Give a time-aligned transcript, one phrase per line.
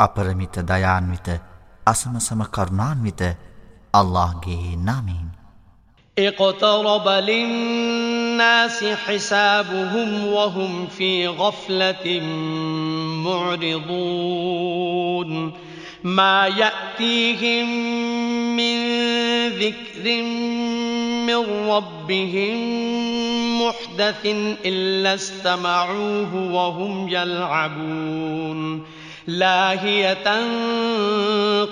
[0.00, 1.28] අපරමිත දයාන්විත
[1.86, 3.22] අසමසම කරුණාන්විත
[3.94, 5.28] අල්ලාහ්ගේ නාමයෙන්
[6.16, 12.20] اقترب للناس حسابهم وهم في غفلة
[13.24, 15.30] معرضون
[16.04, 17.68] ما يأتيهم
[18.56, 18.78] من
[19.48, 20.22] ذكر
[21.26, 22.58] من ربهم
[23.62, 24.26] محدث
[24.64, 28.84] إلا استمعوه وهم يلعبون.
[29.26, 30.40] لاهية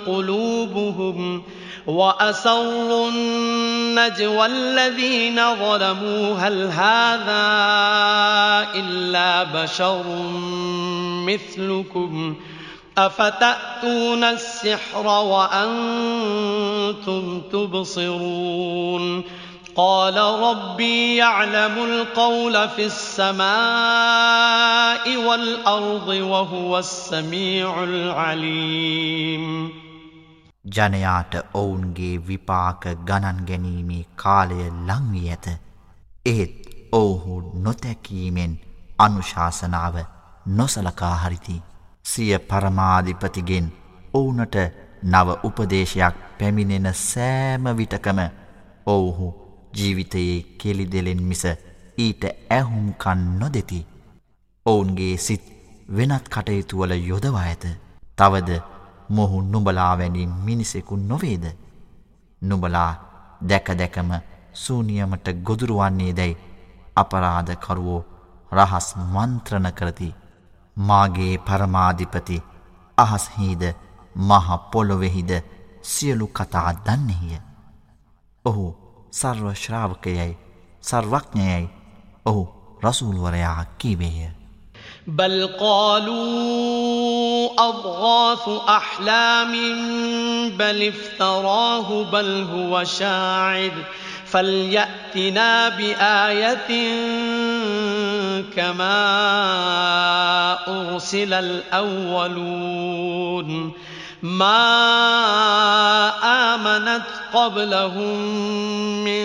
[0.05, 1.43] قلوبهم
[1.87, 6.33] وأسروا النجوى الذين ظلموا.
[6.33, 7.47] هل هذا
[8.75, 10.03] إلا بشر
[11.25, 12.35] مثلكم؟
[12.96, 15.62] أفتأتون السحر وأنتم
[17.42, 19.22] تبصرون
[19.76, 23.46] قال ربي يعلم القول في السماء
[25.18, 29.70] والأرض وهو السميع العليم
[30.64, 35.46] ජනයාට ඔවුන්ගේ විපාක ගණන් ගැනීමේ කාලය ලංවී ඇත.
[36.26, 36.54] එහෙත්
[36.92, 38.52] ඔවුහු නොතැකීමෙන්
[38.98, 39.96] අනුශාසනාව
[40.46, 41.56] නොසලකා හරිති.
[42.07, 43.67] සිය පරමාධිපතිගෙන්
[44.13, 44.55] ඔවුනට
[45.03, 48.19] නව උපදේශයක් පැමිණෙන සෑම විටකම
[48.87, 49.27] ඔවුහු
[49.73, 51.43] ජීවිතයේ කෙලි දෙලෙන් මිස
[51.97, 53.79] ඊට ඇහුම්කන් නොදෙති.
[54.65, 55.43] ඔවුන්ගේ සිත්
[55.89, 57.63] වෙනත් කටයුතුවල යොදවා ඇත.
[58.17, 58.61] තවද
[59.09, 61.45] මොහු නුඹලා වැනි මිනිසෙකු නොවේද.
[62.41, 62.91] නුඹලා
[63.41, 64.11] දැක දැකම
[64.55, 66.37] සූනියමට ගොදුරුවන්නේ දැයි
[66.95, 68.05] අපරාධකරුවෝ
[68.51, 70.09] රහස් මන්ත්‍රණ කරති.
[70.76, 72.42] මාගේ පරමාධිපති
[72.98, 73.62] අහස්හිද
[74.16, 75.32] මහ පොළොවෙහිද
[75.84, 77.40] සියලු කතා දන්නෙහිය.
[78.44, 78.66] ඔහු
[79.12, 80.38] සර්ව ශ්‍රාවකයයි
[80.82, 81.70] සර්වඥයයි
[82.26, 82.42] ඔහු
[82.82, 84.30] රසූල්වරයා කීවේය.
[85.08, 89.52] بل قالوا أضغاث أحلام
[90.50, 93.72] بل افتراه بل هو شاعر
[94.26, 96.70] فليأتنا بآية
[98.56, 98.98] كما
[100.68, 102.92] أرسل الأولون
[104.22, 104.62] ما
[106.54, 107.02] آمنت
[107.34, 108.18] قبلهم
[109.04, 109.24] من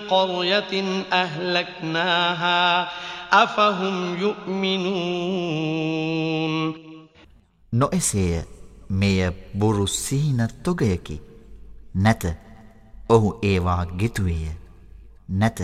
[0.00, 2.88] قرية أهلكناها
[3.32, 5.68] أفهم يؤمنون
[7.72, 8.44] නොඑසේය
[8.90, 11.20] මෙය බොරු සීන තොගයකි
[11.96, 12.22] නැත
[13.08, 14.52] ඔහු ඒවා ගෙතුවේය
[15.28, 15.58] නැත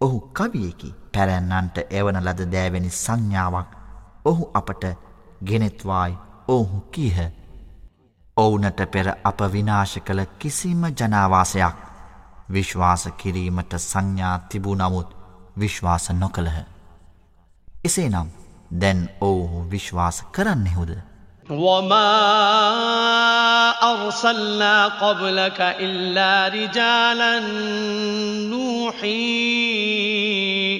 [0.00, 3.69] ඔහු කවියකි පැරැන්නන්ට එවන ලද දෑවැනි සංඥාවක්
[4.25, 4.83] ඔහු අපට
[5.43, 7.19] ගෙනෙත්වායි ඔහු කීහ
[8.37, 11.75] ඔවුනට පෙර අප විනාශ කළ කිසිම ජනාවාසයක්
[12.53, 15.15] විශ්වාස කිරීමට සංඥා තිබූ නමුත්
[15.59, 16.59] විශ්වාස නොකළහ
[17.83, 18.29] එසේනම්
[18.71, 20.91] දැන් ඔවුහු විශ්වාස කරන්නෙහුද.
[21.49, 22.09] وما
[23.83, 27.39] أرسلنا قبلك إلا رجالا
[28.49, 29.09] نوحي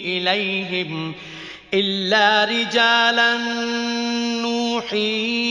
[0.06, 1.14] إليهم
[1.74, 3.38] إلا رجالا
[4.42, 5.50] نوحي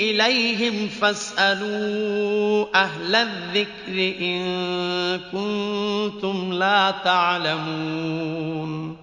[0.00, 8.97] إليهم فاسألوا أهل الذكر إن كنتم لا تعلمون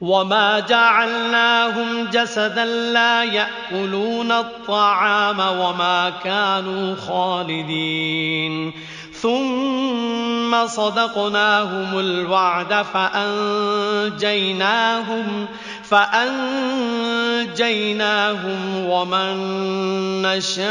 [0.00, 8.72] وما جعلناهم جسدا لا يأكلون الطعام وما كانوا خالدين
[9.12, 14.18] ثم صدقناهم الوعد فأنجيناهم
[15.84, 16.38] فأنجيناهم
[18.84, 19.36] ومن
[20.22, 20.68] نشاء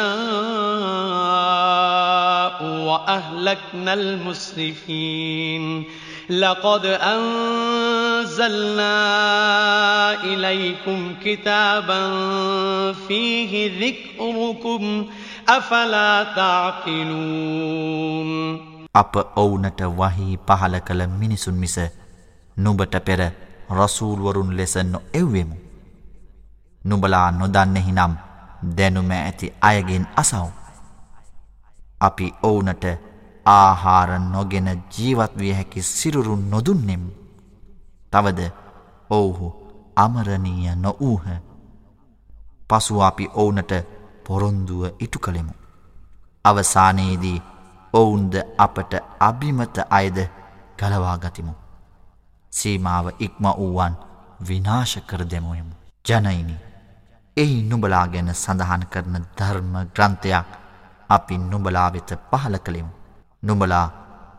[2.64, 5.84] وأهلكنا المسرفين
[6.31, 7.35] لقد أنزلنا
[10.25, 12.01] إليكم كتابا
[13.09, 15.07] فيه ذكركم
[15.49, 17.53] أفلا تعقلون
[18.95, 21.77] අප ඔවුනට වහී පහල කළ මිනිසුන් මිස
[22.57, 23.21] නුබට පෙර
[23.71, 25.57] රසූල්වරුන් ලෙස නො එව්වෙමු.
[26.85, 28.13] නුබලා නොදන්නෙහි නම්
[28.77, 30.49] දැනුම ඇති අයගෙන් අසව්.
[32.01, 32.85] අපි ඔවුනට
[33.48, 37.04] ආහාර නොගෙන ජීවත් විය හැකි සිරුරු නොදුන්නෙම්.
[38.14, 38.52] තවද
[39.10, 39.48] ඔවුහු
[39.96, 41.26] අමරණීය නොවූහ.
[42.70, 43.72] පසු අපි ඔවුනට
[44.26, 45.54] පොරොන්දුව ඉටු කළෙමු.
[46.46, 47.40] අවසානයේදී
[47.94, 50.18] ඔවුන්ද අපට අභිමත අයද
[50.80, 51.54] ගලවාගතිමු.
[52.52, 53.94] සීමාව ඉක්ම වූවන්
[54.42, 55.74] විනාශ කර දෙමුයමු.
[56.06, 56.56] ජනයිනි
[57.38, 60.48] එහි නුබලා ගැන සඳහන් කරන ධර්ම ග්‍රන්ථයක්
[61.10, 62.97] අපි නුබලා වෙත පහල කළෙමු.
[63.47, 63.87] නුඹලා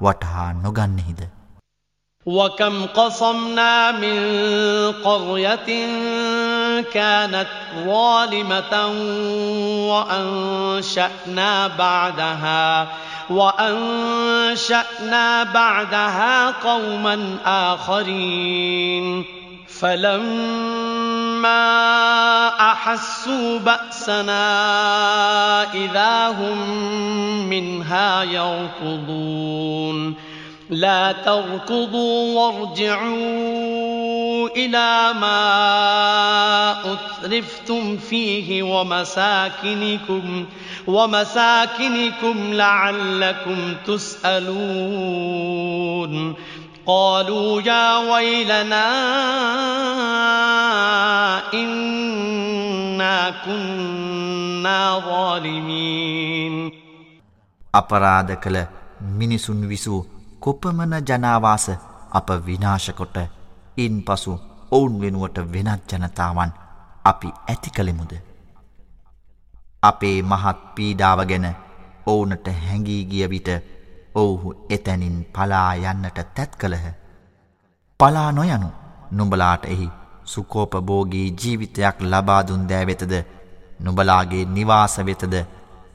[0.02, 1.22] වටහා නොගන්නෙහිද
[2.28, 4.18] وكم قصمنا من
[5.04, 5.70] قرية
[6.94, 7.48] كانت
[7.86, 8.74] ظالمة
[9.90, 12.88] وأنشأنا بعدها
[13.30, 19.26] وأنشأنا بعدها قوما آخرين
[19.81, 21.69] فلما
[22.49, 24.43] أحسوا بأسنا
[25.75, 26.59] إذا هم
[27.49, 30.15] منها يركضون.
[30.71, 33.59] لا تركضوا وارجعوا
[34.57, 40.47] إلى ما أترفتم فيه ومساكنكم
[40.87, 45.39] ومساكنكم لعلكم تسألون.
[46.88, 48.86] قالوا يا ويلنا
[51.54, 56.56] إنا كنا ظالمين
[57.74, 58.58] අපරාධ කළ
[59.12, 60.02] මිනිසුන් විසූ
[60.40, 61.66] කොපමන ජනාවාස
[62.12, 63.18] අප විනාශකොට
[63.78, 64.34] ඉන් පසු
[64.72, 66.52] ඔවුන් වෙනුවට වෙනත් ජනතාවන්
[67.06, 68.14] අපි ඇති කළෙමුද.
[69.84, 71.48] අපේ මහත් පීඩාව ගැන
[72.08, 73.50] ඔවුනට හැඟී ගිය විට
[74.19, 76.87] ඔවුහු එතැනින් පලා යන්නට තැත් කළහ.
[78.01, 78.69] පලා නොයනු.
[79.11, 79.89] නුඹලාට එහි
[80.25, 83.13] සුකෝපභෝගී ජීවිතයක් ලබාදුන් දෑවෙතද
[83.81, 85.35] නුබලාගේ නිවාස වෙතද?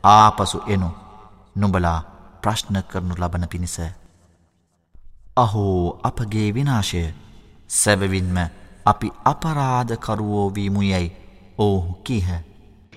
[0.03, 0.89] ආපසු එනු.
[1.55, 1.99] නුබලා
[2.41, 3.77] ප්‍රශ්න කරනු ලබන පිණිස.
[5.37, 7.03] අහෝ අපගේ විනාශය.
[7.69, 8.37] සැබවින්ම
[8.85, 11.15] අපි අපරාධකරුවෝ වීමුයැයි.
[11.57, 12.29] ඔවුහු කීහ.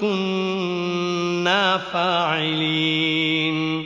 [0.00, 3.84] كنا فاعلين.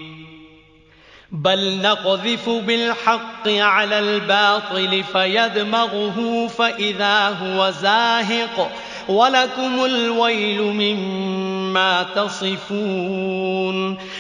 [1.32, 8.70] بل نقذف بالحق على الباطل فيدمغه فإذا هو زاهق.
[9.08, 13.99] ولكم الويل مما تصفون.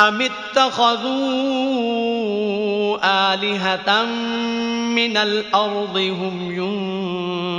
[0.00, 1.06] أم اتخذوا
[3.34, 4.04] آلهة
[4.94, 6.36] من الأرض هم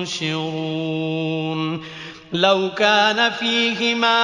[0.07, 1.81] ينشرون
[2.33, 4.19] لو كان فيهما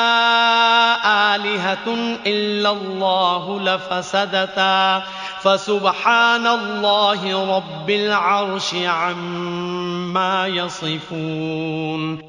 [1.36, 5.04] آلهة إلا الله لفسدتا
[5.44, 12.20] فسبحان الله رب العرش عما يصفون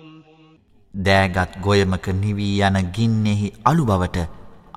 [0.95, 4.19] දෑගත් ගොයමක නිවී යන ගින්නෙහි අලු බවට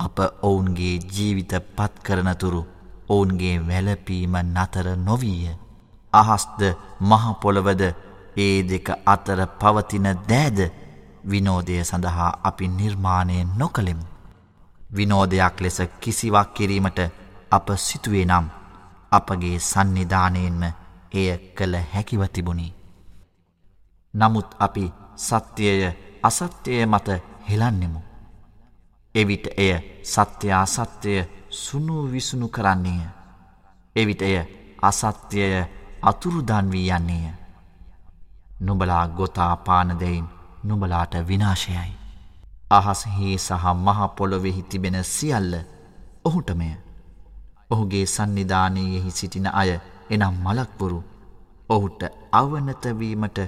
[0.03, 2.63] අප ඔවුන්ගේ ජීවිත පත් කරනතුරු
[3.09, 5.53] ඔවුන්ගේ වැලපීම නතර නොවීය.
[6.13, 6.61] අහස්ද
[7.01, 7.83] මහපොළවද
[8.37, 10.59] ඒ දෙක අතර පවතින දෑද
[11.25, 14.05] විනෝදය සඳහා අපි නිර්මාණය නොකළෙමු.
[14.97, 16.99] විනෝදයක් ලෙස කිසිවක් කිරීමට
[17.51, 18.47] අප සිතුවේ නම්
[19.13, 20.63] අපගේ සන්නිධානයෙන්ම
[21.13, 22.75] එය කළ හැකිව තිබුණි.
[24.15, 24.85] නමුත් අපි
[25.19, 25.83] සත්‍යය
[26.23, 27.09] අසත්‍යය මත
[27.49, 28.01] හෙලන්නෙමු.
[29.15, 29.73] එවිට එය
[30.05, 33.03] සත්‍යයා සත්‍යය සුනු විසුණු කරන්නේය.
[33.97, 34.37] එවිට එය
[34.83, 35.65] අසත්‍යය
[36.03, 37.35] අතුරුදන් වී යන්නේය.
[38.61, 40.25] නුබලා ගොතා පානදයින්
[40.65, 41.93] නුබලාට විනාශයයි.
[42.71, 45.55] අහස්හි සහ මහපොළොවෙහි තිබෙන සියල්ල
[46.25, 46.69] ඔහුටමය.
[47.71, 49.71] ඔහුගේ සන්නිධානයෙහි සිටින අය
[50.11, 50.99] එනම් මලක්පුරු
[51.71, 52.01] ඔහුට
[52.33, 53.39] අවනතවීමට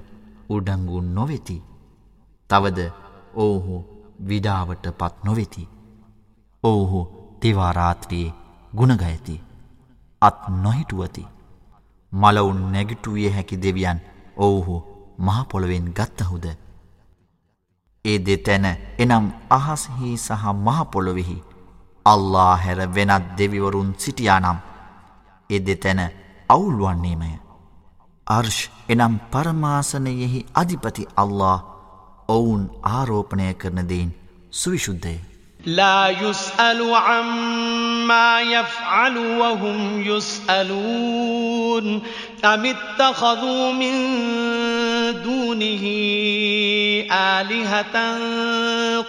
[0.49, 1.59] උඩංගු නොවෙති.
[2.50, 2.78] තවද
[3.35, 3.94] ඔවුහු
[4.28, 5.69] විඩාවට පත් නොවෙති.
[6.64, 7.00] ඔවුහු
[7.40, 8.35] තිවාරාත්‍රයේ
[8.73, 9.37] ගුණගයති.
[10.23, 11.26] අත් නොහිටුවති.
[12.12, 14.00] මලවුන් නැගිටුවිය හැකි දෙවියන්
[14.38, 14.76] ඔවුහු
[15.19, 16.47] මහපොළොවෙන් ගත්තහුද.
[18.04, 18.66] ඒ දෙතැන
[18.99, 21.43] එනම් අහස්හි සහ මහපොළොවෙහි
[22.07, 24.59] අල්ලා හැර වෙනත් දෙවිවරුන් සිටියානම්
[25.50, 26.00] එ දෙතැන
[26.49, 27.31] අවුල්වන්නේමය.
[28.26, 31.74] අර්ෂ් එනම් පරමාසනයෙහි අධිපති අල්له
[32.29, 34.12] ඔවුන් ආරෝපණය කරන දෙයින්
[34.51, 35.20] සුවිශුද්ධය.
[35.65, 42.01] لا يسأل عما يفعل وهم يسألون
[42.46, 43.94] أم اتخذوا من
[45.24, 45.84] دونه
[47.12, 48.18] آلهة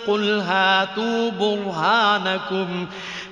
[0.06, 2.86] قل هاتوا برهانكم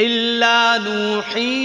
[0.00, 1.56] إلا نوحي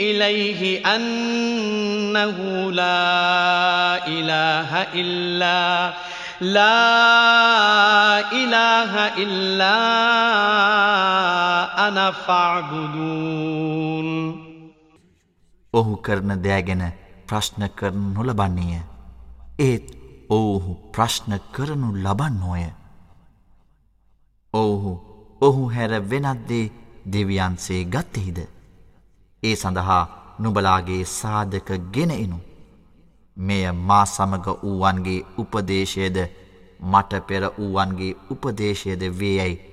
[0.00, 2.38] إليه أنه
[2.72, 5.94] لا إله إلا
[6.40, 6.90] لا
[8.32, 9.76] إله إلا
[11.88, 14.08] أنا فاعبدون
[15.74, 16.82] ඔහු කරන දෑගැන
[17.28, 18.80] ප්‍රශ්න කරනු නොලබන්නේය.
[19.58, 19.86] ඒත්
[20.30, 22.64] ඔවුහු ප්‍රශ්න කරනු ලබන්නෝය.
[24.54, 24.92] ඔවුහු
[25.41, 26.71] ඔහු හැර වෙනත්දේ
[27.05, 28.39] දෙවියන්සේ ගත්තෙහිද.
[29.43, 30.03] ඒ සඳහා
[30.39, 32.39] නුබලාගේ සාධක ගෙන එනු.
[33.37, 36.17] මෙය මා සමග වූවන්ගේ උපදේශයද
[36.81, 39.63] මට පෙර වූවන්ගේ උපදේශයද වේයැයි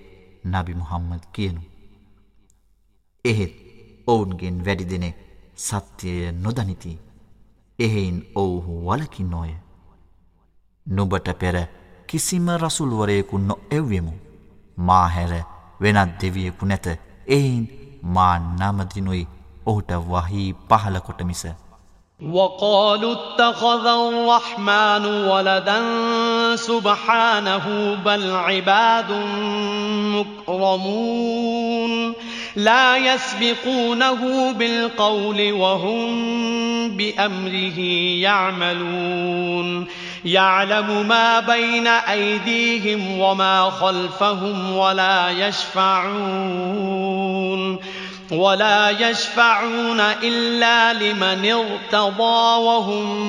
[0.45, 1.61] නබි මුහම්මද කියනු.
[3.25, 3.55] එහෙත්
[4.07, 5.17] ඔවුන්ගෙන් වැඩි දෙනෙක්
[5.57, 6.99] සත්‍යය නොදනිති
[7.79, 9.53] එහෙයින් ඔවුහු වලකින් නෝය
[10.87, 11.57] නුබට පෙර
[12.07, 14.13] කිසිම රසුල්වරයෙකු නො එව්වෙමු
[14.79, 15.33] මා හැර
[15.82, 16.88] වෙනත් දෙවියෙකු නැත
[17.28, 17.64] එයින්
[18.16, 19.24] මා නමදිනුයි
[19.66, 21.44] ඔහුට වහී පහල කොට මිස
[22.20, 25.80] وقالوا اتخذ الرحمن ولدا
[26.56, 29.12] سبحانه بل عباد
[30.16, 32.14] مكرمون
[32.56, 37.80] لا يسبقونه بالقول وهم بأمره
[38.20, 39.88] يعملون
[40.25, 46.95] يعلم ما بين أيديهم وما خلفهم ولا يشفعون
[48.31, 53.27] ولا يشفعون إلا لمن ارتضى وهم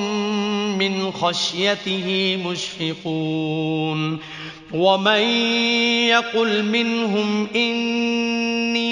[0.78, 4.18] من خشيته مشفقون.
[4.74, 5.20] ومن
[6.10, 8.86] يقل منهم إني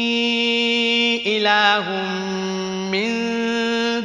[1.38, 1.90] إله
[2.90, 3.10] من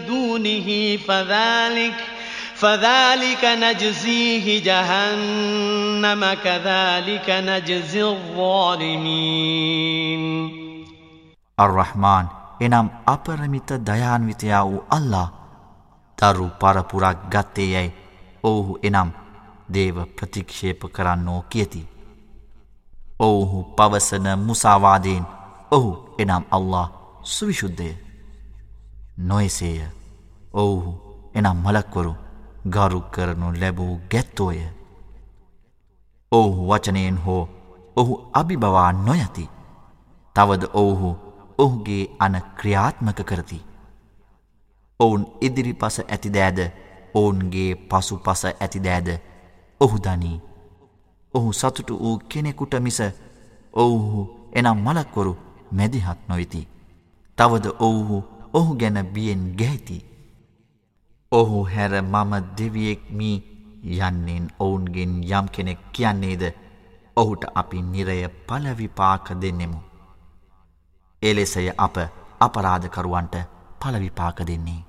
[0.07, 2.18] دونه فذلك
[2.59, 10.23] فذلك نجزيه جهنم كذلك نجزي الظالمين
[11.57, 15.31] අර්රහ්මාන් එනම් අපරමිත දයාන්විතයා වූ අල්ලා.
[16.17, 17.93] තරු පරපුරක් ගත්තේ යැයි
[18.43, 19.11] ඔවුහු එනම්
[19.73, 21.87] දේව ප්‍රතික්ෂේප කරන්නෝ කියති.
[23.19, 25.25] ඔවුහු පවසන මුසාවාදයෙන්
[25.71, 26.89] ඔහු එනම් අල්له
[27.25, 27.97] සුවිශුද්ධය
[29.19, 29.81] නොයසේය.
[30.53, 30.93] ඔවුහු
[31.35, 32.28] එනම් මලක්වරු.
[32.67, 34.59] ගරු කරනු ලැබූ ගැත්තෝය.
[36.31, 37.49] ඔවුහු වචනයෙන් හෝ
[37.95, 39.49] ඔහු අභිබවා නොයති.
[40.35, 41.15] තවද ඔවුහු
[41.57, 43.61] ඔහුගේ අන ක්‍රියාත්මක කරති.
[44.99, 46.59] ඔවුන් ඉදිරි පස ඇතිදෑද
[47.13, 49.09] ඔවුන්ගේ පසු පස ඇතිදෑද
[49.81, 50.41] ඔහු දනී.
[51.33, 52.99] ඔහු සතුටු වූ කෙනෙකුට මිස
[53.73, 54.21] ඔවුහු
[54.53, 55.37] එනම් මලක්වරු
[55.71, 56.67] මැදිහත් නොවිති.
[57.37, 58.23] තවද ඔවුහු
[58.53, 60.08] ඔහු ගැන බියෙන් ගැහිති.
[61.31, 63.35] ඔහු හැර මම දෙවියෙක්මී
[63.99, 66.43] යන්නෙන් ඔවුන්ගෙන් යම් කෙනෙක් කියන්නේද
[67.17, 69.79] ඔහුට අපි නිරය පලවිපාක දෙන්නෙමු.
[71.21, 71.95] එලෙසය අප
[72.39, 73.35] අපරාධකරුවන්ට
[73.79, 74.88] පලවිපාක දෙන්නේ.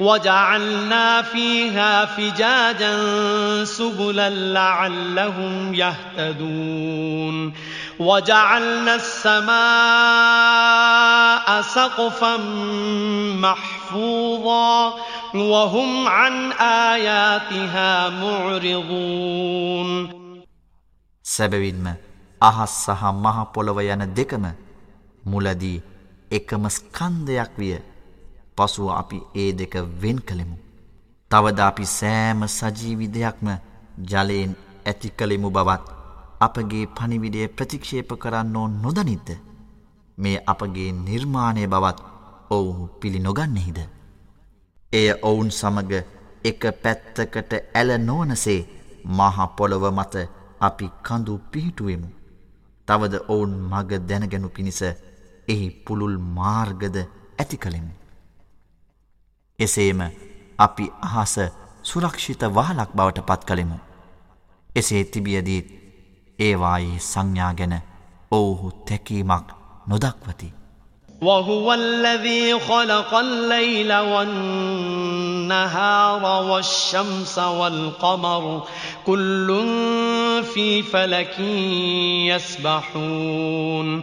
[0.00, 2.94] وجعلنا فيها فجاجا
[3.64, 7.52] سبلا لعلهم يهتدون
[7.98, 9.54] وجعلنا السماء
[11.62, 12.36] سقفا
[13.38, 14.94] محفوظا
[15.34, 19.90] وهم عن آياتها معرضون
[21.24, 21.86] සැබවින්ම
[22.40, 24.44] අහස් සහ මහපොළොව යන දෙකම
[25.24, 25.82] මුලදී
[26.30, 27.76] එකම ස්කන්ධයක් විය
[28.59, 30.57] පසුව අපි ඒ දෙක වෙන් කළෙමු.
[31.31, 33.47] තවද අපි සෑම සජීවි දෙයක්ම
[34.03, 34.53] ජලයෙන්
[34.85, 35.85] ඇති කළෙමු බවත්
[36.39, 39.29] අපගේ පනිවිඩය ප්‍රතික්ෂේප කරන්නෝ නොදනිද්ද.
[40.17, 41.99] මේ අපගේ නිර්මාණය බවත්
[42.49, 43.79] ඔවුහු පිළි නොගන්නෙහිද.
[44.93, 45.91] එය ඔවුන් සමග
[46.43, 48.61] එක පැත්තකට ඇල නොවනසේ
[49.07, 50.15] මහපොළොව මත
[50.59, 52.09] අපි කඳු පිහිටුවෙමු.
[52.87, 54.81] තවද ඔවුන් මග දැනගැනු පිණිස
[55.47, 56.95] එහි පුළුල් මාර්ගද
[57.39, 57.93] ඇති කළෙමු.
[59.58, 60.00] එසේම
[60.58, 61.34] අපි අහස
[61.82, 63.78] සුරක්ෂිත වහලක් බවට පත් කළෙමු.
[64.76, 65.68] එසේ තිබියදීත්
[66.38, 67.74] ඒවායේ සංඥා ගැන
[68.30, 69.48] ඔවුහු තැකීමක්
[69.86, 70.48] නොදක්වති.
[71.22, 75.02] وهو الذي خلق الليل والنهار
[76.42, 78.62] والشمس والقمر
[79.06, 79.48] كل
[80.44, 81.40] في فلك
[82.28, 84.02] يسبحون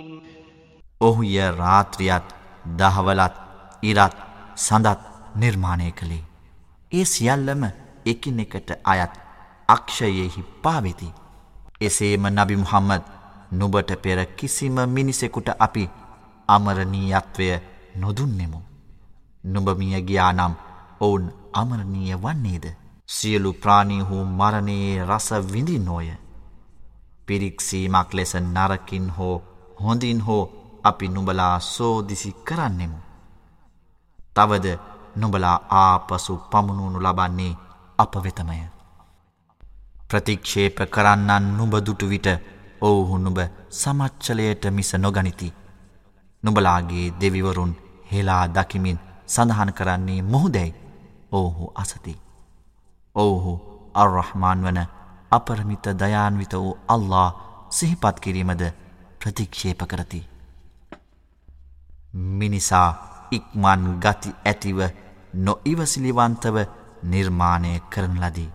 [1.01, 2.27] ඔහුය රාත්‍රියත්
[2.77, 3.35] දහවලත්
[3.83, 4.15] ඉරත්
[4.57, 4.99] සඳත්
[5.35, 6.23] නිර්මාණය කළේ.
[6.91, 7.63] ඒ සියල්ලම
[8.05, 9.13] එකිනෙකට අයත්
[9.67, 11.13] අක්ෂයෙහි පාවෙති.
[11.81, 13.03] එසේම නබි මුහම්මද
[13.51, 15.89] නුබට පෙර කිසිම මිනිසෙකුට අපි
[16.49, 17.47] අමරණීයත්වය
[17.95, 18.59] නොදුන්නෙමු.
[19.43, 20.53] නුබමිය ගියානම්
[20.99, 22.65] ඔවුන් අමරණීය වන්නේද.
[23.07, 26.09] සියලු ප්‍රාණීහු මරණයේ රස විඳින්නෝය.
[27.27, 29.35] පිරික්සීමක් ලෙස නරකින් හෝ
[29.79, 32.99] හොඳින් හෝ අපි නුබලා සෝදිසි කරන්නෙමු.
[34.35, 34.67] තවද
[35.15, 37.57] නුබලා ආපසු පමුණුණු ලබන්නේ
[37.97, 38.57] අප වෙතමය.
[40.09, 42.27] ප්‍රතික්ෂේප කරන්නන් නුබදුටු විට
[42.81, 43.37] ඔවුහු නුබ
[43.71, 45.53] සමච්චලයට මිස නොගනිති.
[46.43, 47.73] නුබලාගේ දෙවිවරුන්
[48.11, 50.75] හෙලා දකිමින් සඳහන් කරන්නේ මුහුදැයි
[51.31, 52.15] ඔවුහු අසති.
[53.15, 53.53] ඔවුහු
[53.93, 54.79] අර්රහමාන් වන
[55.31, 57.31] අපරමිත දයාන්විත වූ අල්له
[57.69, 58.63] සිහිපත් කිරීමද
[59.19, 60.30] ප්‍රතික්ෂේප කරති.
[62.12, 62.94] මිනිසා
[63.32, 64.78] ඉක්මන් ගති ඇතිව
[65.34, 66.64] නොඉවසිලිවන්තව
[67.04, 68.50] නිර්මාණය කරන ලදී.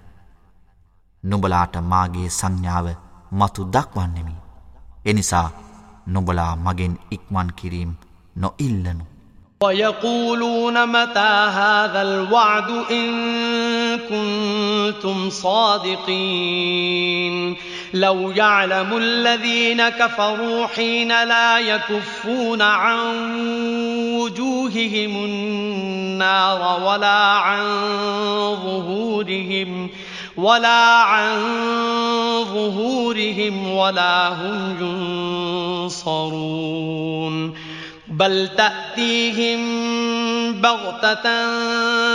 [1.24, 2.88] නුබලාට මාගේ සංඥාව
[3.32, 4.36] මතු දක්වන්නෙමි.
[5.06, 5.50] එනිසා
[6.08, 7.94] නුබලා මගෙන් ඉක්මන් කිරීම්
[8.38, 9.06] නොඉල්ලනු.
[9.63, 13.10] ويقولون متى هذا الوعد إن
[14.00, 17.36] كنتم صادقين
[17.94, 23.01] لو يعلم الذين كفروا حين لا يكفون عن
[24.14, 27.64] وجوههم النار ولا عن
[28.64, 29.90] ظهورهم
[30.37, 31.42] ولا عن
[32.44, 34.77] ظهورهم ولا هم
[35.85, 37.55] ينصرون
[38.09, 39.61] بل تأتيهم
[40.53, 41.53] بغتة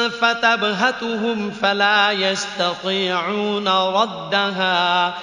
[0.09, 5.13] فتبهتهم فلا يستطيعون ردها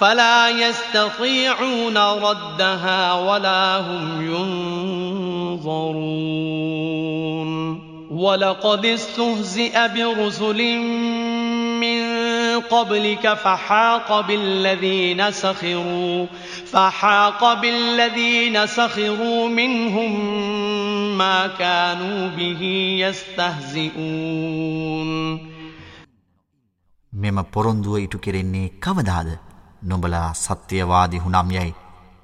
[0.00, 4.26] فلا يستطيعون ردها ولا هم
[5.56, 6.32] ينظرون
[8.10, 10.78] ولقد استهزئ برسل
[11.80, 12.02] من
[12.60, 16.26] قبلك فحاق بالذين سخروا
[16.66, 20.12] فحاق بالذين سخروا منهم
[21.18, 22.62] ما كانوا به
[23.00, 24.32] يستهزئون
[27.12, 29.28] මෙම පොරොන්දුව ඉටු කෙරෙන්නේ කවදාද
[29.87, 31.75] නොබලා සත්‍යවාදි හුනම් යැයි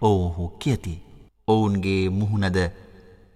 [0.02, 0.93] ඔවුහු කියති.
[1.47, 2.60] ඔවුන්ගේ මුහුණද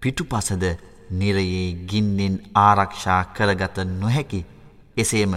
[0.02, 0.63] පිටුපසද
[1.12, 4.46] නිරයේ ගින්නෙන් ආරක්ෂා කරගත නොහැකි
[4.98, 5.34] එසේම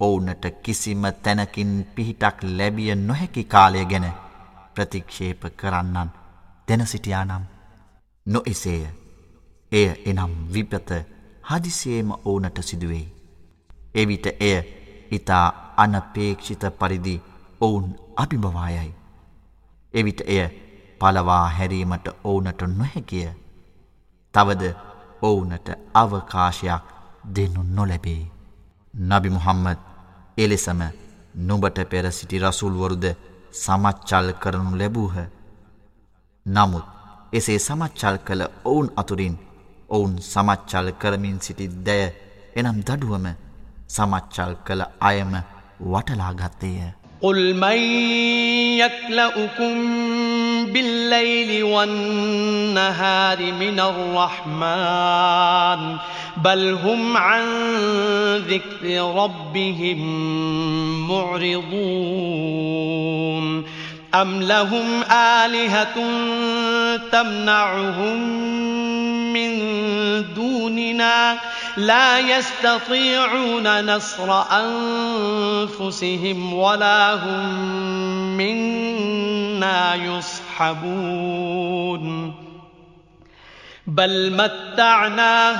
[0.00, 4.06] ඔවුනට කිසිම තැනකින් පිහිටක් ලැබිය නොහැකි කාලය ගැන
[4.74, 6.10] ප්‍රතික්ෂේප කරන්නන්
[6.68, 7.44] දෙනසිටියානම්
[8.26, 8.82] නො එසේය
[9.72, 10.90] එය එනම් විපත
[11.44, 13.06] හදිසියේම ඕනට සිදුවෙයි.
[13.94, 14.56] එවිට එය
[15.10, 17.14] ඉතා අනපේක්ෂිත පරිදි
[17.60, 17.86] ඔවුන්
[18.18, 18.94] අභිභවායයි.
[19.94, 20.40] එවිට එය
[21.00, 23.28] පලවා හැරීමට ඔවුනට නොහැකිය.
[24.34, 24.64] තවද
[25.22, 26.84] ඔවුනට අවකාශයක්
[27.26, 28.22] දෙනු නොලැබේ.
[28.94, 29.78] නබි මුහම්මද
[30.38, 30.80] එලෙසම
[31.38, 33.04] නුබට පෙර සිටි රසුල්වරුද
[33.54, 35.16] සමච්චල් කරනු ලැබූහ.
[36.46, 36.86] නමුත්
[37.32, 39.36] එසේ සමච්චල් කළ ඔවුන් අතුරින්
[39.88, 42.04] ඔවුන් සමච්චල් කරමින් සිටි දැය
[42.56, 43.26] එනම් දඩුවම
[43.88, 45.32] සමච්චල් කළ අයම
[45.82, 46.97] වටලාගත්තේය.
[47.22, 47.78] قل من
[48.78, 49.74] يكلؤكم
[50.72, 55.18] بالليل والنهار من الرحمن
[56.44, 57.44] بل هم عن
[58.36, 59.98] ذكر ربهم
[61.08, 61.68] معرضون
[64.14, 65.94] أم لهم آلهة
[67.12, 68.18] تمنعهم
[69.32, 69.58] من
[70.34, 71.36] دوننا؟
[71.78, 74.42] لا يستطيعون نصر
[75.72, 81.38] أنفسهم ولا هم منا يصحبون.
[83.86, 85.50] بل متعنا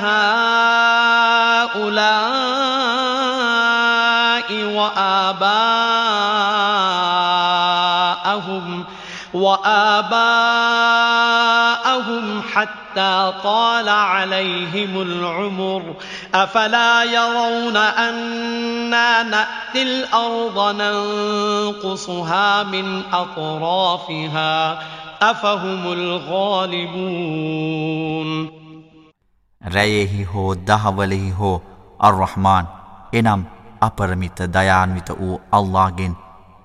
[1.74, 2.18] هؤلاء
[4.64, 5.68] وآباءهم
[9.34, 10.02] وآباءهم
[12.52, 12.87] حتى
[13.43, 15.95] طال عليهم العمر
[16.33, 24.79] أفلا يرون أنا نأتي الأرض ننقصها من أطرافها
[25.21, 27.43] أفهم الغالبون
[29.61, 31.61] රැයෙහි හෝ දහවලෙහි හෝ
[31.99, 32.67] අර්රහමාන්
[33.13, 33.41] එනම්
[33.81, 36.17] අපරමිත දයාන්විත වූ අල්ලාගෙන්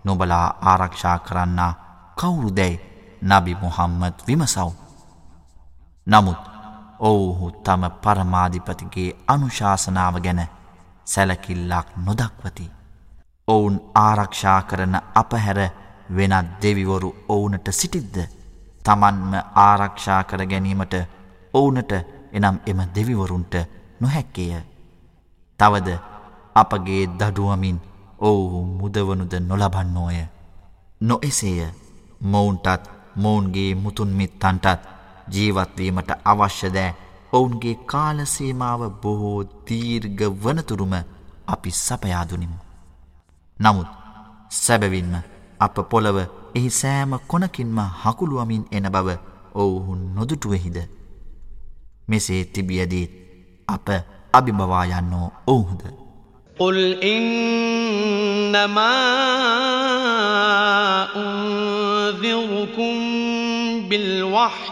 [0.05, 1.73] නොබලා ආරක්ෂා කරන්නා
[2.17, 2.81] කවුරුදැයි
[3.23, 4.82] නබි මුහම්මද විමසව්.
[6.08, 6.42] නමුත්
[7.02, 10.42] ඔවුහු තම පරමාධිපතිගේ අනුශාසනාව ගැන
[11.06, 12.72] සැලකිල්ලක් නොදක්වති.
[13.48, 15.60] ඔවුන් ආරක්ෂා කරන අපහැර
[16.10, 18.16] වෙනත් දෙවිවරු ඔවුනට සිටිද්ද.
[18.86, 20.94] තමන්ම ආරක්ෂා කර ගැනීමට
[21.54, 21.92] ඔවුනට
[22.34, 23.54] එනම් එම දෙවිවරුන්ට
[24.00, 24.62] නොහැක්කේය.
[25.60, 25.90] තවද
[26.56, 27.78] අපගේ දඩුවමින්
[28.20, 30.20] ඔවුහු මුදවනුද නොලබන්නෝය.
[31.02, 31.68] නොඑසේය
[32.24, 32.84] මොවුන්ටත්
[33.16, 34.93] මොවුන්ගේ මුතුන්මිත්තන්ටත්
[35.33, 36.91] ජීවත්වීමට අවශ්‍යදෑ
[37.33, 40.95] ඔවුන්ගේ කාලසේමාව බොහෝ දීර්ග වනතුරුම
[41.47, 42.59] අපි සපයාදුනිමු.
[43.59, 43.89] නමුත්
[44.55, 45.15] සැබවින්ම
[45.61, 46.19] අප පොළව
[46.55, 49.09] එහි සෑම කොනකින්ම හකුළුවමින් එන බව
[49.55, 50.79] ඔවුහුන් නොදුටුවෙහිද.
[52.09, 53.13] මෙසේ තිබියදීත්
[53.69, 53.87] අප
[54.33, 55.83] අභිභවා යන්නෝ ඔවුහුද.
[56.57, 58.95] قل إنما
[61.17, 62.95] أنذركم
[63.89, 64.72] بالوحي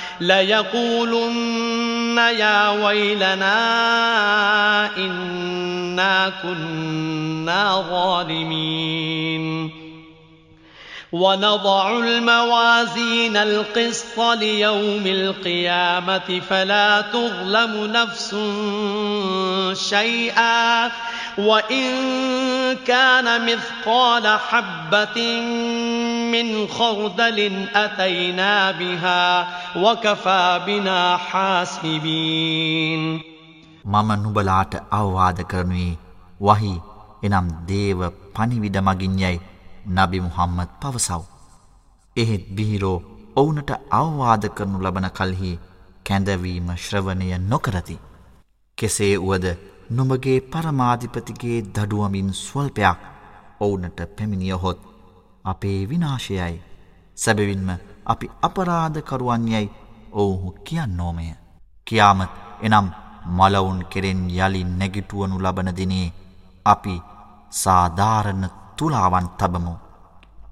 [0.21, 3.57] ليقولن يا ويلنا
[4.97, 9.71] إنا كنا ظالمين.
[11.12, 18.36] ونضع الموازين القسط ليوم القيامة فلا تظلم نفس
[19.80, 20.90] شيئا
[21.38, 21.86] وإن
[22.86, 25.40] كان مثقال حبة
[26.32, 33.20] من خردل أتينا بها وكفى بنا حاسبين
[33.86, 35.96] මම නුබලාට අවවාද කරනුයේ
[36.40, 36.80] වහි
[37.22, 39.40] එනම් දේව පනිවිඩ මගින් යැයි
[39.87, 41.21] නබි මුහම්මත් පවසව්.
[42.15, 42.97] එහෙත් බිහිරෝ
[43.35, 45.59] ඔවුනට අවවාද කරනු ලබන කල්හි
[46.05, 47.97] කැඳවීම ශ්‍රවණය නොකරති.
[48.77, 49.45] කෙසේ වුවද
[49.89, 52.99] නුමගේ පරමාධිපතිගේ දඩුවමින් ස්වල්පයක්
[53.59, 54.79] ඔවුනට පැමිණියහොත්
[55.45, 56.61] අපේ විනාශයයි
[57.17, 57.69] සැබවින්ම
[58.05, 59.73] අපි අපරාධකරුවන් යැයි
[60.13, 61.27] ඔවුහු කියන්නෝමය.
[61.87, 62.87] කියාමත් එනම්
[63.27, 66.13] මලවුන් කෙරෙන් යළි නැගිටුවනු ලබන දිනේ
[66.65, 66.95] අපි
[67.53, 68.43] සාධාරණ
[68.80, 69.74] තුලාවන් තබමු.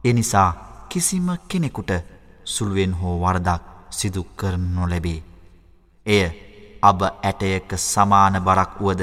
[0.04, 0.50] එනිසා
[0.88, 1.90] කිසිම කෙනෙකුට
[2.44, 5.20] සුළුවෙන් හෝ වරදක් සිදු කරනු නොලැබේ.
[6.06, 6.24] එය
[6.82, 9.02] අබ ඇටයක සමාන බරක් වුවද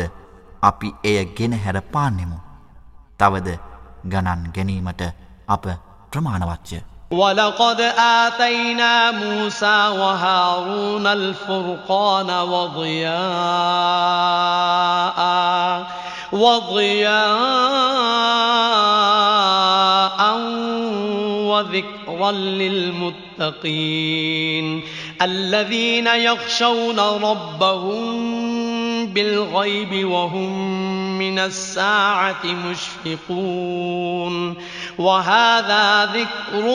[0.61, 2.37] අපි එය ගෙනහැර පාන්නෙමු.
[3.19, 3.49] තවද
[4.11, 5.01] ගණන් ගැනීමට
[5.47, 5.65] අප
[6.11, 6.79] ප්‍රමාණවච්චය.
[7.11, 13.11] ولقد آتينا موسى وهارون الفرقان وضياء
[16.32, 17.16] وضياء
[21.46, 22.32] وذكرا
[23.42, 24.82] للمتقين
[25.22, 28.36] الذين يخشون ربهم
[29.06, 30.78] بالغيب وهم
[31.18, 34.54] من الساعة مشفقون
[34.98, 36.66] وهذا ذكر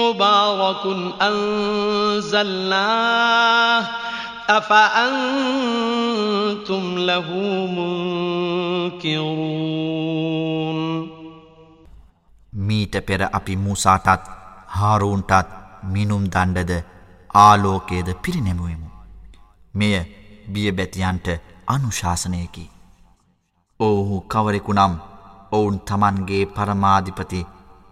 [0.00, 2.80] مبارك أنزلناه
[4.49, 6.03] أفأنتم
[6.99, 7.27] له
[8.87, 9.85] منكرون
[12.67, 14.23] මීට පෙර අපි මූසාටත්
[14.75, 15.49] හාරූන්ටත්
[15.85, 16.73] මිනුම් දණ්ඩද
[17.37, 18.89] ආලෝකයේද පිරිනැමුවමු.
[19.73, 19.95] මෙය
[20.53, 21.27] බියබැතියන්ට
[21.67, 22.65] අනුශාසනයකි.
[23.79, 24.93] ඔවුහු කවරෙකු නම්
[25.51, 27.47] ඔවුන් තමන්ගේ පරමාධිපති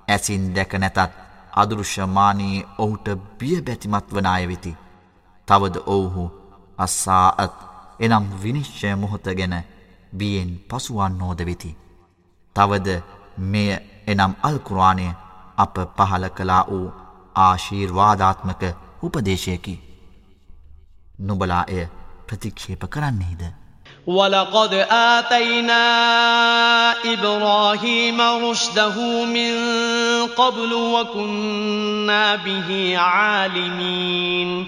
[0.08, 1.00] ඇසින් දැක නැතත්
[1.56, 3.08] අදෘශ්‍යමානයේ ඔහුට
[3.40, 4.74] බිය බැතිමත් වන අය වෙති.
[5.48, 6.26] තවද ඔවුහු
[6.78, 7.56] අස්සාඇත්
[8.00, 9.56] එනම් විනිශ්චය මොහොත ගැන
[10.14, 11.72] බියෙන් පසුවන්නෝද වෙති.
[12.56, 12.90] තවද
[13.52, 13.70] මෙය
[14.08, 15.08] එනම් අල්කුරවානය
[15.58, 16.86] අප පහල කලා වූ
[17.38, 18.64] ආශීර්වාධාත්මක
[19.04, 19.76] උපදේශයකි.
[21.20, 21.84] නුබලා එය
[22.28, 23.44] ප්‍රතික්ෂේප කරන්නේද.
[24.08, 25.84] ولقد آتينا
[27.06, 29.54] إبراهيم رشده من
[30.28, 34.68] قبل وكنا به عالمين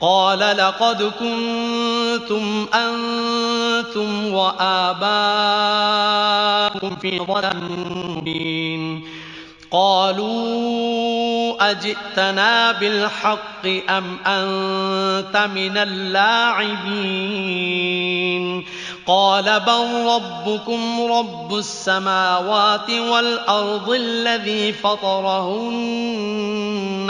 [0.00, 4.96] قال لقد كنتم أنتم وآباؤكم
[6.96, 7.70] في ضلال
[8.16, 9.04] مبين.
[9.70, 17.46] قالوا أجئتنا بالحق أم أنت من اللاعبين؟
[19.06, 26.30] قال بل ربكم رب السماوات والأرض الذي فطرهن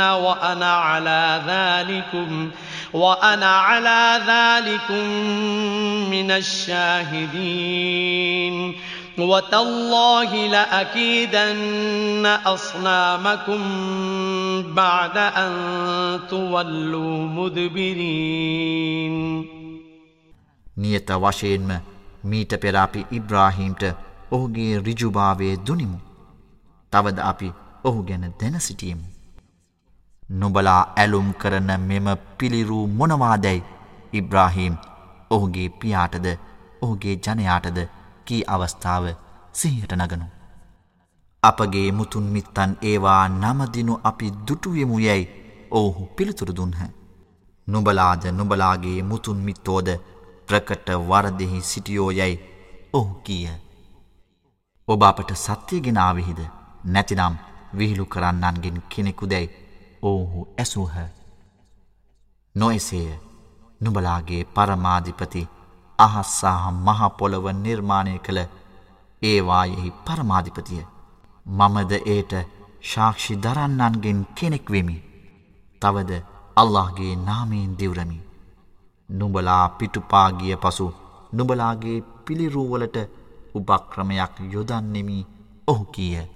[0.01, 2.51] وأنا على ذلكم.
[2.94, 5.06] وأنا على ذلكم
[6.10, 7.76] من الشاهدين
[9.18, 13.62] وتالله لأكيدن أصنامكم
[14.74, 15.52] بعد أن
[16.30, 19.16] تولوا مدبرين
[20.78, 21.72] නියත වශයෙන්ම
[22.24, 23.84] මීට පෙරාපි ඉබ්‍රාහීම්ට
[24.32, 26.00] ඔහුගේ රිජුභාවය දුනිමු.
[26.94, 27.48] තවද අපි
[27.86, 29.15] ඔහු ගැන දැන සිටියමු.
[30.31, 32.09] නොබලා ඇලුම් කරන මෙම
[32.39, 33.65] පිළිරූ මොනවාදැයි
[34.13, 34.77] ඉබ්‍රාහීම්
[35.31, 36.27] ඔහුගේ පියාටද
[36.83, 37.79] ඔහුගේ ජනයාටද
[38.25, 39.05] කී අවස්ථාව
[39.53, 40.27] සිහියට නගනු.
[41.43, 45.29] අපගේ මුතුන් මිත්තන් ඒවා නමදිනු අපි දුටුවෙමු යැයි
[45.71, 46.81] ඔවුහු පිළිතුරු දුන්හ.
[47.69, 49.89] නුබලාද නුබලාගේ මුතුන් මිත්තෝද
[50.49, 52.43] ප්‍රකට වරදෙහි සිටියෝ යැයි
[52.93, 53.55] ඔහු කියය.
[54.89, 56.41] ඔබ අපට සත්‍යගෙනාවෙහිද
[56.87, 57.39] නැතිනම්
[57.79, 59.66] විහිළු කරන්නන්ගෙන් කෙනෙකු දැයි
[60.07, 60.97] ඔවුහු ඇසූහ.
[62.55, 63.09] නොෙසේය
[63.81, 65.43] නුබලාගේ පරමාධිපති
[65.99, 68.41] අහස්සාහ මහපොළොව නිර්මාණය කළ
[69.23, 70.85] ඒවායෙහි පරමාධිපතිය.
[71.47, 72.33] මමද ඒට
[72.83, 74.97] ශාක්ෂි දරන්නන්ගෙන් කෙනෙක් වෙමි.
[75.83, 76.23] තවද
[76.57, 78.21] අල්لهගේ නාමීන් දිවරමි.
[79.09, 80.87] නුඹලා පිටුපාගිය පසු
[81.33, 82.97] නුඹලාගේ පිළිරුවලට
[83.55, 85.19] උපක්‍රමයක් යොදන්නෙමි
[85.69, 86.36] ඔහු කියය.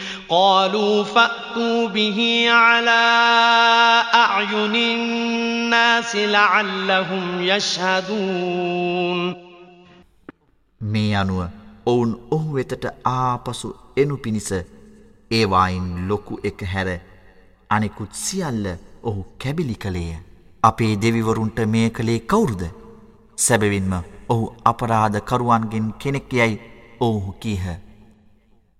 [0.30, 3.04] قالوا فأتوا به على
[4.14, 9.36] أعين الناس لعلهم يشهدون
[10.80, 11.40] මේ අනුව
[11.86, 14.50] ඔවුන් ඔහු වෙතට ආපසු එනු පිණිස
[15.30, 16.88] ඒවායින් ලොකු එක හැර
[17.70, 18.66] අනෙකුත් සියල්ල
[19.02, 20.18] ඔහු කැබිලි කළේය.
[20.62, 22.62] අපේ දෙවිවරුන්ට මේ කළේ කවුරුද.
[23.38, 23.92] සැබවින්ම
[24.28, 26.60] ඔහු අපරාධ කරුවන්ගෙන් කෙනෙක් යැයි
[27.00, 27.64] ඔහු කීහ.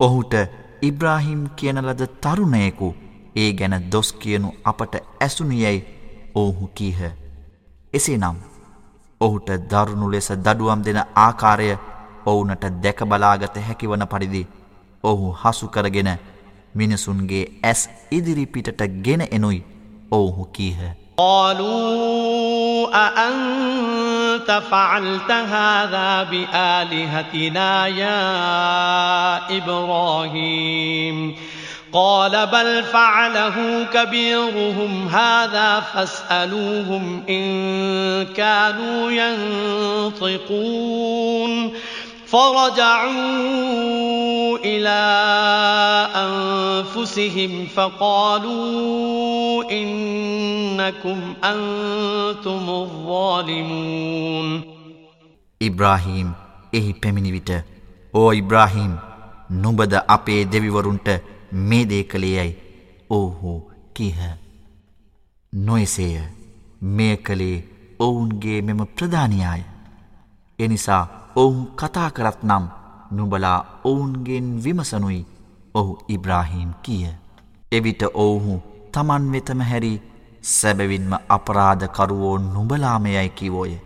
[0.00, 0.34] ඔහුට
[0.81, 2.87] ඉබ්‍රාහිම් කියන ලද තරුණයෙකු
[3.35, 5.85] ඒ ගැන දොස් කියනු අපට ඇසුනියැයි
[6.35, 7.01] ඔහු කීහ.
[7.93, 8.37] එසේනම්
[9.21, 11.69] ඔහුට දරුණු ලෙස දඩුවම් දෙන ආකාරය
[12.25, 14.43] ඔවුනට දැකබලාගත හැකිවන පරිදි
[15.03, 16.11] ඔහු හසුකරගෙන
[16.75, 19.63] මිනිසුන්ගේ ඇස් ඉදිරිපිටට ගෙන එනුයි
[20.11, 20.79] ඔවුහු කීහ.
[21.19, 24.10] ඕලූ අන්.
[24.41, 31.35] أأنت فعلت هذا بآلهتنا يا إبراهيم.
[31.93, 39.11] قال بل فعله كبيرهم هذا فاسألوهم إن كانوا
[40.21, 41.73] ينطقون.
[42.30, 43.66] فرجعوا
[44.64, 45.00] إلى
[46.16, 54.48] أنفسهم فقالوا إنكم أنتم الظالمون
[55.60, 56.28] ඉබ්‍රාහීම්
[56.72, 57.50] එහි පැමිණි විට
[58.14, 58.92] ඕ ඉබ්‍රාහීම්
[59.62, 61.08] නුඹද අපේ දෙවිවරුන්ට
[61.52, 62.52] මේ දේ කළේයයි
[63.10, 63.54] ඔවුහු
[63.94, 64.20] කීහ.
[65.52, 66.16] නොයසේය
[66.82, 67.64] මේ කළේ
[67.98, 69.62] ඔවුන්ගේ මෙම ප්‍රධානයාය.
[70.58, 71.04] එනිසා
[71.36, 72.68] ඔවුන් කතා කරත් නම්
[73.10, 75.26] නුබලා ඔවුන්ගෙන් විමසනුයි
[75.74, 77.08] ඔහු ඉබ්‍රාහීම් කිය.
[77.72, 78.62] එවිට ඔවුහු
[78.92, 80.02] තමන් වෙතම හැරි
[80.42, 83.76] සැබවින්ම අපරාධකරුවෝ නුබලාමයයි කිවෝය.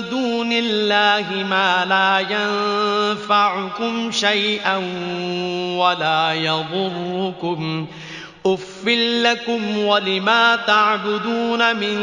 [0.10, 4.78] دون الله ما لا ينفعكم شيئا
[5.78, 8.08] ولا يضركم ۖ
[8.46, 8.88] أف
[9.24, 11.96] لكم ولما تعبدون من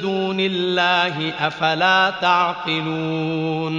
[0.00, 3.76] دون الله أفلا تعقلون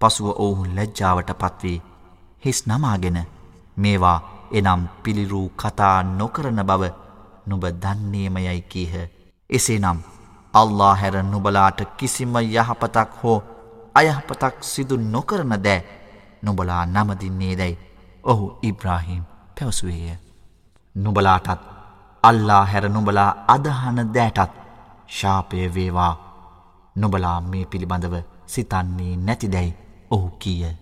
[0.00, 1.78] පසුව ඔවුහු ලැජ්ජාවට පත්වී
[2.42, 3.18] හිස් නමාගෙන
[3.76, 4.18] මේවා
[4.52, 6.82] එනම් පිළිරූ කතා නොකරන බව
[7.48, 8.94] නුබ දන්නේමයයි කීහ.
[9.50, 9.98] එසේනම්
[10.54, 13.38] අල්ලා හැර නුබලාට කිසිම යහපතක් හෝ
[13.94, 15.80] අයහපතක් සිදු නොකරන දෑ
[16.42, 17.78] නුබලා නමදින්නේ දැයි
[18.24, 19.22] ඔහු ඉබ්‍රාහිම්
[19.56, 20.16] පැවසුවේය.
[20.94, 21.60] නුබලාටත්
[22.24, 24.52] අල්ලා හැර නුබලා අදහන දෑටත්
[25.08, 26.14] ශාපය වේවා
[26.96, 28.14] නොබලා මේ පිළිබඳව
[28.46, 29.76] සිතන්නේ නැතිදැයි
[30.10, 30.72] ඔහු කියය.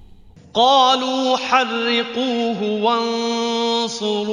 [0.55, 4.33] قالوا حرقوه وانصروا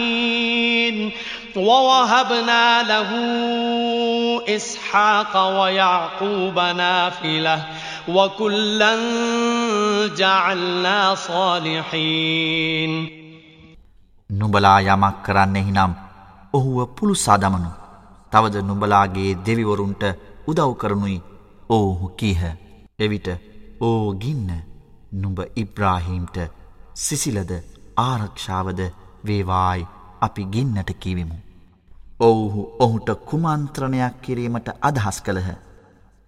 [1.56, 3.10] ووهبنا له
[4.48, 7.64] إسحاق ويعقوب نافلة
[8.08, 8.98] وكلا
[10.16, 13.10] جعلنا صالحين
[14.30, 15.92] නුඹලා යමක් කරන්නෙහි නම්
[16.54, 17.70] ඔහුව පුළුසා දමනු.
[18.32, 20.02] තවද නුඹලාගේ දෙවිවරුන්ට
[20.48, 21.22] උදව් කරනුයි
[21.69, 22.41] ඔවුහු කීහ.
[22.99, 23.27] එවිට
[23.81, 24.49] ඕ ගින්න
[25.13, 26.37] නුඹ ඉබ්‍රාහීම්ට
[26.95, 27.51] සිසිලද
[27.97, 28.81] ආරක්ෂාවද
[29.25, 29.87] වේවායි
[30.21, 31.37] අපි ගින්නට කිවිමු.
[32.19, 35.49] ඔවුහු ඔහුට කුමන්ත්‍රණයක් කිරීමට අදහස් කළහ.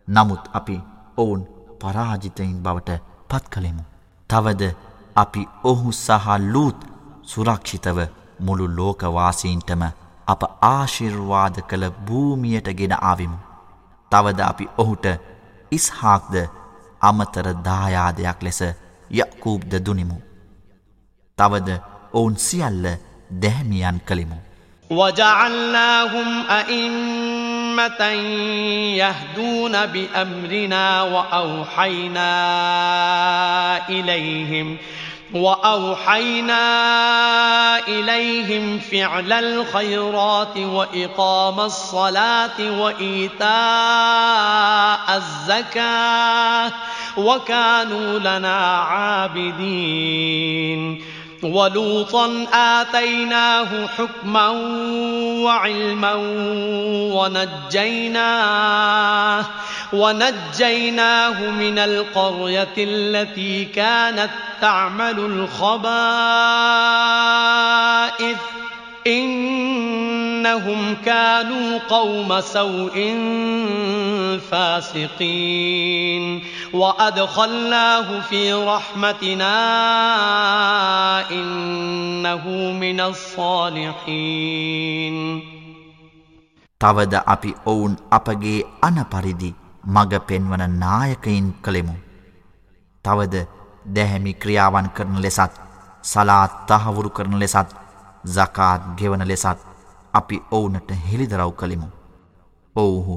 [0.07, 0.77] නමුත් අපි
[1.17, 1.41] ඔවුන්
[1.79, 3.83] පරාජිතයින් බවට පත් කළෙමු.
[4.29, 4.63] තවද
[5.15, 6.79] අපි ඔහු සහ ලූත්
[7.23, 7.99] සුරක්ෂිතව
[8.39, 9.83] මුළු ලෝකවාසීන්ටම
[10.27, 13.37] අප ආශිර්වාද කළ භූමියට ගෙන ආවිමු.
[14.11, 15.05] තවද අපි ඔහුට
[15.72, 16.34] ඉස්හාක්ද
[17.00, 18.60] අමතර දායාදයක් ලෙස
[19.10, 20.18] යකූබ්ද දුනිමු.
[21.38, 21.68] තවද
[22.14, 22.86] ඔවුන් සියල්ල
[23.42, 24.38] දැහැමියන් කළෙමු.
[24.90, 28.02] وجعلناهم أئمة
[29.02, 32.32] يهدون بأمرنا وأوحينا
[33.88, 34.76] إليهم
[35.33, 36.67] وأوحينا
[37.87, 43.49] إليهم فعل الخيرات وإقام الصلاة وإيتاء
[45.17, 46.71] الزكاة
[47.17, 50.31] وكانوا لنا عابدين.
[51.43, 54.49] ولوطا آتيناه حكما
[55.43, 56.13] وعلما
[57.73, 59.45] ونجيناه.
[59.92, 65.86] ونجيناه من القرية التي كانت تعمل الخبائث
[69.06, 73.14] إنهم كانوا قوم سوء
[74.50, 79.56] فاسقين وأدخلناه في رحمتنا
[81.30, 84.36] إنه من الصالحين
[86.78, 89.50] තවද අපි ඔවුන් අපගේ අනපරිදි
[89.83, 91.95] මඟ පෙන්වන නායකයින් කළෙමු.
[93.05, 93.35] තවද
[93.87, 95.53] දැහැමි ක්‍රියාවන් කරන ලෙසත්
[96.03, 97.69] සලාත් තහවුරු කරන ලෙසත්
[98.25, 99.59] සකාත් ගෙවන ලෙසත්
[100.13, 101.87] අපි ඔවුනට හෙළිදරව් කළෙමු.
[102.75, 103.15] ඔවුහු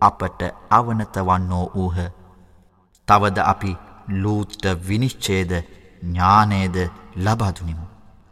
[0.00, 0.40] අපට
[0.70, 1.98] අවනත වන්නෝ වූහ.
[3.08, 3.76] තවද අපි
[4.12, 5.52] ලූත්ට විනිශ්චේද
[6.02, 6.76] ඥානයද
[7.16, 7.86] ලබාදුනිමු.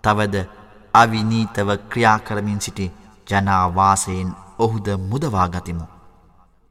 [0.05, 0.47] තවද
[0.95, 2.93] අවිනීතව ක්‍රියාකරමින් සිටි
[3.31, 5.85] ජනාවාසයෙන් ඔහුද මුදවාගතිමු.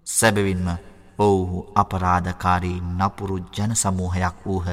[0.08, 0.68] සැබවින්ම
[1.21, 4.69] ඔවුහු අපරාධකාරී නපුරු ජනසමූහයක් වූහ.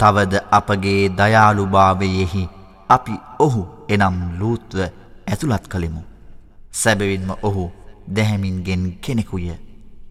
[0.00, 2.48] තවද අපගේ දයාළුභාවයෙහි
[2.88, 4.78] අපි ඔහු එනම් ලූත්ව
[5.28, 6.02] ඇතුළත් කළෙමු.
[6.72, 7.70] සැබවින්ම ඔහු
[8.16, 9.48] දැහැමින්ගෙන් කෙනෙකුය.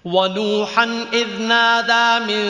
[0.06, 2.44] ونوحا إذ نادى من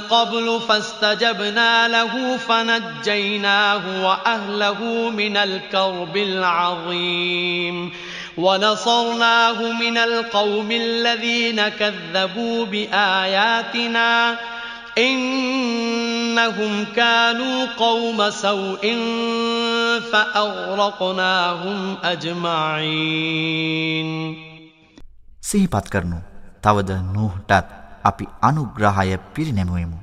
[0.00, 7.92] قبل فاستجبنا له فنجيناه وأهله من الكرب العظيم
[8.38, 14.36] ونصرناه من القوم الذين كذبوا بآياتنا
[14.98, 18.96] إنهم كانوا قوم سوء
[20.12, 24.08] فأغرقناهم أجمعين
[25.42, 26.16] සිහිපත් කරනු
[26.62, 27.66] තවද නූහටත්
[28.04, 29.98] අපි අනුග්‍රහය පිරිනැමුවමු.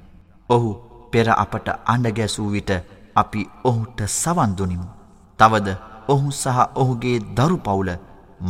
[0.49, 0.69] ඔහු
[1.11, 2.71] පෙර අපට අඩගැසූ විට
[3.15, 4.87] අපි ඔහුට සවන්දුනිමු.
[5.39, 5.67] තවද
[6.07, 7.89] ඔහු සහ ඔහුගේ දරු පවුල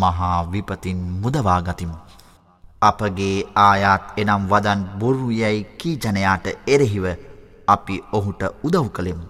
[0.03, 1.97] මහා විපතින් මුදවාගතිමු.
[2.83, 3.37] අපගේ
[3.67, 7.07] ආයාත් එනම් වදන් බොරු යැයි කීජනයාට එරෙහිව
[7.75, 9.27] අපි ඔහුට උදව් කළෙමු.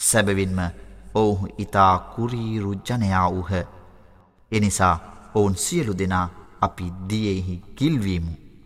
[0.00, 0.60] සැබවින්ම
[1.14, 3.52] ඔවුහු ඉතා කුරීරු ජනයා වූහ.
[4.52, 4.94] එනිසා
[5.34, 6.26] ඔවුන් සියලු දෙනා
[6.60, 8.41] අපි දියෙහි කිල්වීමු.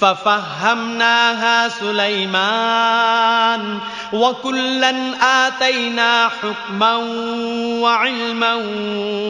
[0.00, 3.10] ففهمناها سليمان
[4.12, 6.96] وكلا آتينا حكما
[7.82, 8.54] وعلما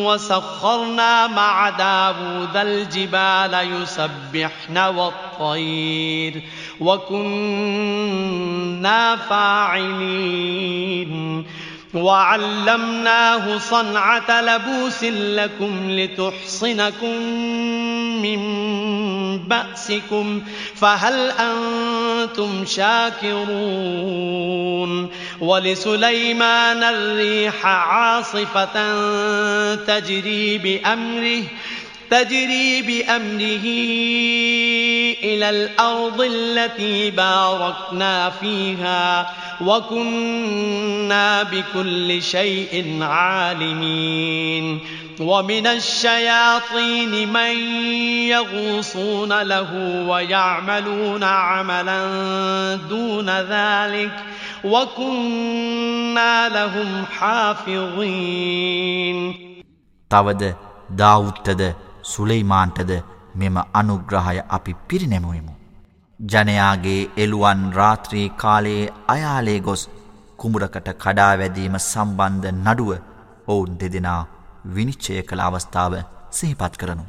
[0.07, 6.43] وسخرنا مع داود الجبال يسبحن والطير
[6.81, 8.37] وكنا
[9.17, 11.01] فاعلين
[11.95, 17.23] وعلمناه صنعة لبوس لكم لتحصنكم
[18.23, 18.41] من
[19.39, 20.43] بأسكم
[20.75, 24.31] فهل أنتم شاكرون
[25.41, 28.75] ولسليمان الريح عاصفة
[29.75, 31.43] تجري بأمره
[32.11, 33.67] تجري بأمره
[35.23, 44.81] إلى الأرض التي باركنا فيها وكنا بكل شيء عالمين
[45.20, 47.56] ومن الشياطين من
[48.30, 49.72] يغوصون له
[50.08, 52.00] ويعملون عملا
[52.90, 54.12] دون ذلك
[54.64, 59.18] وكنا لهم حافظين
[60.12, 60.44] තවද
[60.98, 61.62] දාවුත්තද
[62.04, 62.92] සුලෙයිමාන්ටද
[63.36, 65.54] මෙම අනුග්‍රහය අපි පිරිනැමුවමු.
[66.20, 69.90] ජනයාගේ එළුවන් රාත්‍රී කාලයේ අයාලේ ගොස්
[70.38, 72.92] කුමුරකට කඩාවැදීම සම්බන්ධ නඩුව
[73.48, 74.22] ඔවුන් දෙදෙනා
[74.67, 75.95] විනිශ්චය කළ අවස්ථාව
[76.31, 77.05] සිහිපත් කරනු.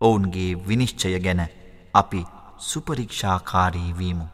[0.00, 1.42] ඔවුන්ගේ විනිශ්චය ගැන
[1.94, 2.20] අපි
[2.60, 4.26] සුපරීක්ෂාකාරී වීමු.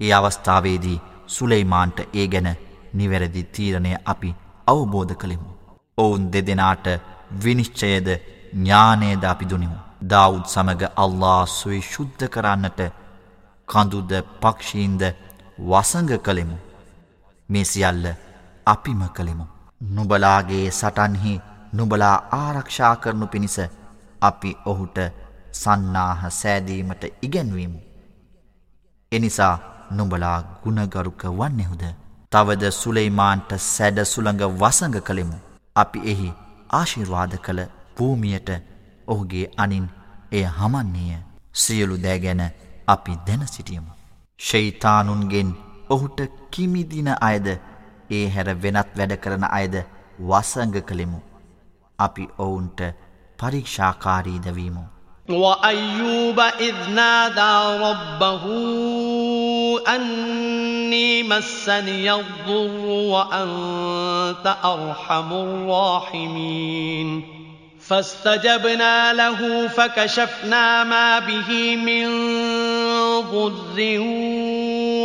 [0.00, 2.48] ඒ අවස්ථාවේදී සුලෙයිමාන්ට ඒ ගැන
[2.94, 4.34] නිවැරදි තීරණය අපි
[4.66, 5.48] අවබෝධ කළෙමු.
[5.98, 6.86] ඔවුන් දෙදෙනාට
[7.44, 8.08] විනිශ්චයද
[8.54, 9.78] ඥානයද අපි දුනිමු.
[10.02, 12.80] දවුද් සමග අල්ලා සුයි ශුද්ධ කරන්නට
[13.68, 15.02] කඳුද පක්ෂීන්ද
[15.60, 16.56] වසඟ කළෙමු.
[17.48, 18.06] මේ සියල්ල
[18.66, 19.44] අපිම කළෙමු.
[19.90, 21.34] නුබලාගේ සටන්හි
[21.72, 23.56] නුබලා ආරක්ෂා කරනු පිණිස
[24.22, 24.98] අපි ඔහුට
[25.54, 27.80] සන්නාහ සෑදීමට ඉගැන්වීමු.
[29.12, 29.54] එනිසා
[29.90, 31.84] නුබලා ගුණගරුක වන්නෙහුද.
[32.32, 35.38] තවද සුලෙයිමාන්ට සැඩ සුළඟ වසඟ කළෙමු.
[35.76, 36.28] අපි එහි
[36.72, 37.62] ආශිර්වාද කළ
[37.96, 38.50] භූමියට
[39.06, 39.86] ඔහුගේ අනින්
[40.32, 41.22] එය හමන්නේය
[41.54, 42.42] සියලු දෑගැන
[42.88, 43.90] අපි දැන සිටියමු.
[44.38, 45.50] ශෛතානුන්ගෙන්
[45.90, 47.48] ඔහුට කිමිදින අයද
[48.10, 49.74] ඒ හැර වෙනත් වැඩ කරන අයද
[50.20, 51.18] වසංග කළෙමු.
[51.99, 52.81] අපි ඔවුන්ට
[53.39, 54.83] පරීක්ෂාකාරීදවීමු.
[55.29, 58.43] وأيوب إذ نادى ربه
[59.87, 67.23] أني مسني الضر وأنت أرحم الراحمين
[67.79, 72.07] فاستجبنا له فكشفنا ما به من
[73.21, 73.99] ضر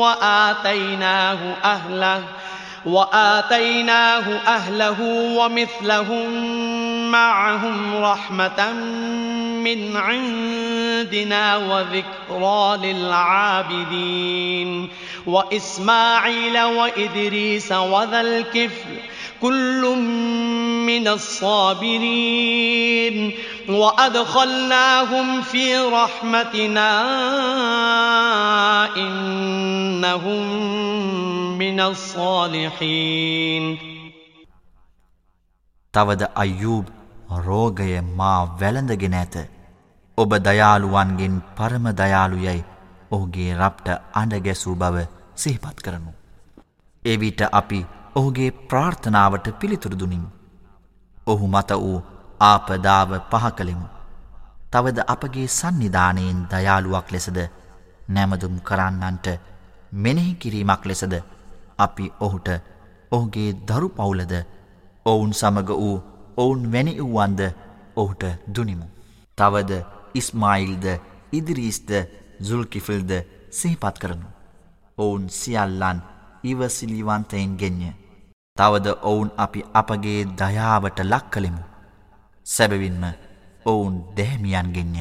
[0.00, 2.24] وآتيناه أهله
[2.85, 5.01] وآتيناه أهله
[5.37, 6.31] ومثلهم
[7.11, 8.73] معهم رحمة
[9.63, 14.89] من عندنا وذكرى للعابدين.
[15.27, 19.82] وإسماعيل وإدريس وذا الكفل كل
[20.86, 22.36] من الصابرين
[23.68, 26.90] وأدخلناهم في رحمتنا
[28.96, 30.42] إنهم
[31.58, 33.78] من الصالحين
[35.94, 36.84] තවද අයුබ්
[37.38, 39.36] රෝගය මා වැළඳගෙන ඇත.
[40.18, 42.64] ඔබ දයාළුවන්ගෙන් පරම දයාළුයයි
[43.10, 44.96] ඔහුගේ රප්ට අඩගැසූ බව
[45.36, 46.12] සිහිපත් කරනු.
[47.04, 47.80] එවිට අපි
[48.15, 50.25] ඔහුගේ ප්‍රාර්ථනාවට පිළිතුරදුනින්.
[51.27, 51.97] ඔහු මත වූ
[52.41, 53.87] ආපදාව පහ කළෙමු.
[54.71, 57.39] තවද අපගේ සන්නිධානයෙන් දයාළුවක් ලෙසද
[58.09, 59.27] නැමදුම් කරන්නන්ට
[59.93, 61.13] මෙනෙහි කිරීමක් ලෙසද
[61.77, 62.49] අපි ඔහුට
[63.11, 64.33] ඔහුගේ දරු පවුලද
[65.05, 65.97] ඔවුන් සමග වූ
[66.37, 67.41] ඔවුන් වැනි වූවන්ද
[67.95, 68.23] ඔහුට
[68.55, 68.87] දුනිමු.
[69.37, 69.71] තවද
[70.13, 70.85] ඉස්මායිල්ද
[71.31, 71.91] ඉදිරිස්ද
[72.41, 73.11] සුල්කිෆිල්ද
[73.51, 74.27] සිහිපත් කරනු.
[74.97, 75.99] ඔවුන් සියල්ලන්
[76.43, 78.04] ඉවසිලිවන්තයෙන් ගෙන්ය.
[78.58, 81.62] තවද ඔවුන් අපි අපගේ දයාවට ලක් කළෙමු.
[82.44, 83.04] සැබවින්ම
[83.66, 85.00] ඔවුන් දැහැමියන් ගෙන්ය.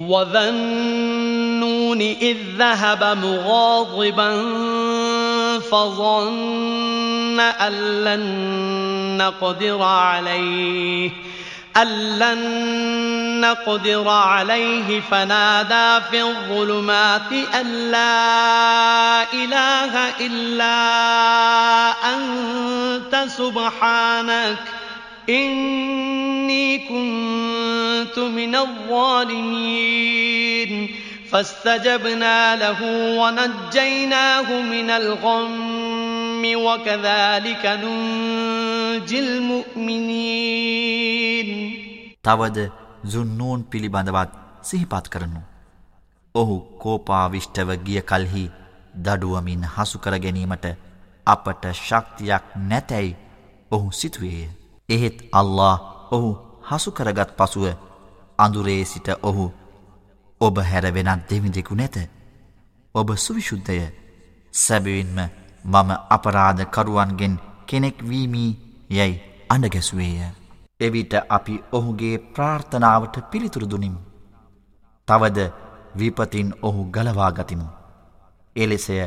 [0.00, 4.30] وذنون إذ ذهب مغاضبا
[5.58, 8.24] فظن أن لن
[9.18, 11.10] نقدر عليه
[11.77, 20.75] أن لن نقدر عليه فنادى في الظلمات أن لا إله إلا
[22.13, 24.57] أنت سبحانك
[25.29, 29.93] إني كنت من الظالمين
[31.33, 32.79] فاستجبنا له
[33.19, 40.43] ونجيناه من الغم وكذلك ننجي المؤمنين
[42.23, 42.57] තවද
[43.05, 44.29] සුන්නූන් පිළිබඳවත්
[44.61, 45.41] සිහිපත් කරනු.
[46.35, 48.45] ඔහු කෝපාවිෂ්ටව ගිය කල්හි
[48.97, 50.65] දඩුවමින් හසුකර ගැනීමට
[51.27, 53.17] අපට ශක්තියක් නැතැයි
[53.71, 54.47] ඔහු සිතුවේය.
[54.89, 55.75] එහෙත් අල්له
[56.11, 56.29] ඔහු
[56.69, 57.65] හසුකරගත් පසුව
[58.39, 59.45] අඳුරේ සිට ඔහු
[60.43, 61.97] ඔබ හැර වෙනත් දෙවිදෙකු නැත.
[62.95, 63.77] ඔබ සුවිශුද්ධය
[64.53, 65.17] සැබවින්ම
[65.65, 67.35] මම අපරාධ කරුවන්ගෙන්
[67.65, 68.49] කෙනෙක් වීමී
[68.89, 70.31] යැයි අඩගැසුවේය.
[70.79, 73.99] එවිට අපි ඔහුගේ ප්‍රාර්ථනාවට පිළිතුරු දුනිමු.
[75.07, 75.39] තවද
[75.97, 77.67] විපතින් ඔහු ගලවාගතිමු.
[78.55, 78.97] එලෙසය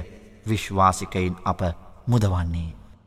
[0.48, 1.60] විශ්වාසිකයින් අප
[2.06, 2.75] මුදවන්නේ.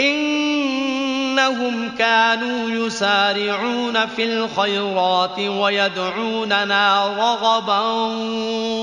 [0.00, 7.80] إنهم كانوا يسارعون في الخيرات ويدعوننا رغبا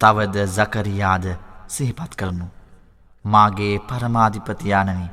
[0.00, 1.26] තවද සකරියාද
[1.68, 2.46] සිහිපත් කරනු
[3.24, 5.06] මාගේ පරමාධිපතියානනි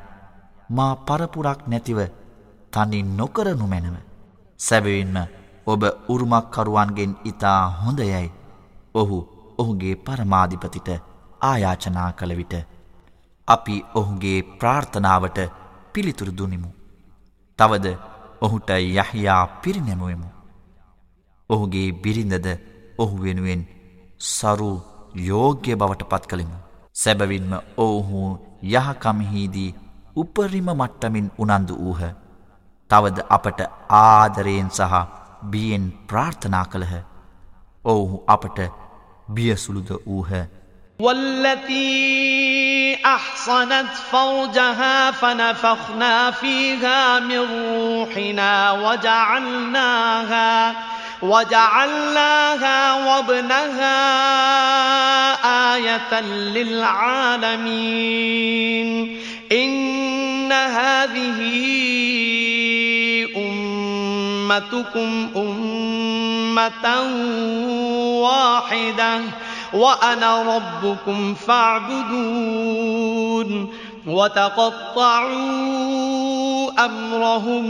[0.71, 1.99] මා පරපුරක් නැතිව
[2.73, 3.95] තනි නොකරනු මැනව.
[4.59, 5.17] සැබවින්ම
[5.67, 8.31] ඔබ උරුමක්කරුවන්ගෙන් ඉතා හොඳයයි
[8.95, 9.17] ඔහු
[9.58, 10.88] ඔහුගේ පරමාධිපතිට
[11.40, 12.54] ආයාචනා කළ විට.
[13.48, 15.38] අපි ඔහුගේ ප්‍රාර්ථනාවට
[15.92, 16.70] පිළිතුරු දුනිමු.
[17.58, 17.86] තවද
[18.40, 20.28] ඔහුට යහයා පිරිනැමුවමු.
[21.50, 22.46] ඔහුගේ බිරිඳද
[22.98, 23.62] ඔහු වෙනුවෙන්
[24.28, 24.70] සරු
[25.22, 26.58] යෝග්‍ය බවට පත් කළෙමු.
[26.94, 28.22] සැබවින්ම ඔවුහු
[28.64, 29.76] යහකමහිදී
[30.16, 32.02] උපරිම මට්ටමින් උනන්දු වූහ.
[32.90, 33.60] තවද අපට
[34.00, 34.94] ආදරයෙන් සහ
[35.44, 36.94] බියෙන් ප්‍රාර්ථනා කළහ.
[37.84, 38.58] ඔවුහු අපට
[39.28, 40.46] بيسلدؤوها.
[40.98, 50.74] والتي أحصنت فرجها فنفخنا فيها من روحنا وجعلناها
[51.22, 53.98] وجعلناها وابنها
[55.74, 57.68] آية للعالمين.
[59.52, 61.38] إن هذه
[63.36, 65.77] أمتكم أمة
[66.58, 67.06] ummatan
[68.18, 69.22] wahidah
[69.72, 73.48] wa ana rabbukum fa'budun
[74.06, 75.38] wa taqatta'u
[76.74, 77.66] amrahum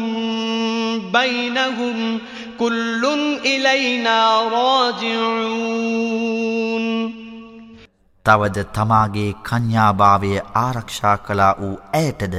[1.12, 2.20] bainahum
[2.56, 6.84] kullun ilayna raji'un
[8.24, 12.34] තවද තමාගේ කන්‍යාභාවය ආරක්ෂා කළා වූ ඇයටද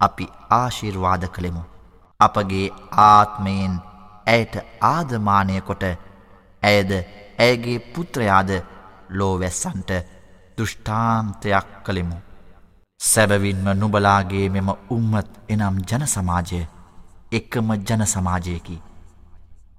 [0.00, 1.62] අපි ආශිර්වාද කළෙමු.
[2.20, 3.93] අපගේ ආත්මයෙන්
[4.26, 5.84] ඇයට ආදමානය කොට
[6.62, 6.92] ඇයද
[7.38, 8.50] ඇයගේ පුත්‍රයාද
[9.10, 9.90] ලෝවැස්සන්ට
[10.56, 12.16] දෘෂ්ඨාන්තයක් කළෙමු.
[13.00, 16.60] සැබවින්ම නුබලාගේ මෙම උම්මත් එනම් ජනසමාජය
[17.32, 18.76] එක්කම ජනසමාජයකි.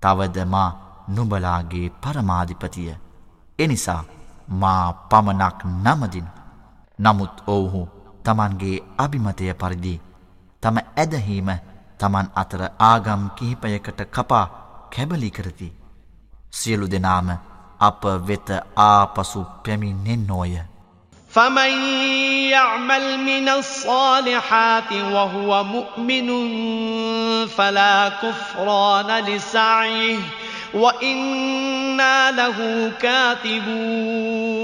[0.01, 0.69] තවද මා
[1.09, 2.95] නුබලාගේ පරමාධිපතිය.
[3.59, 4.03] එනිසා
[4.47, 6.27] මා පමණක් නමදින්
[6.99, 7.81] නමුත් ඔවුහු
[8.23, 10.01] තමන්ගේ අභිමතය පරිදි
[10.63, 11.49] තම ඇදහීම
[12.04, 14.46] තමන් අතර ආගම් කිහිපයකට කපා
[14.92, 15.68] කැබලි කරති.
[16.52, 17.28] සියලු දෙනාම
[17.80, 20.56] අප වෙත ආපසු පැමිණෙන්නෝය.
[21.34, 21.72] فمن
[22.50, 26.28] يعمل من الصالحات وهو مؤمن
[27.46, 30.18] فلا كفران لسعيه
[30.74, 31.16] وإن
[32.00, 34.63] كنا له كاتبون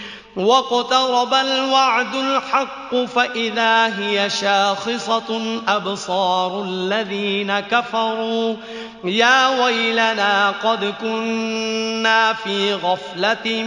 [0.36, 8.56] واقترب الوعد الحق فإذا هي شاخصة أبصار الذين كفروا
[9.04, 13.62] يا ويلنا قد كنا في غفلة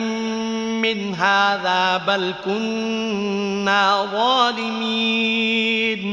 [0.81, 6.03] من هذا بل كنا ظالمين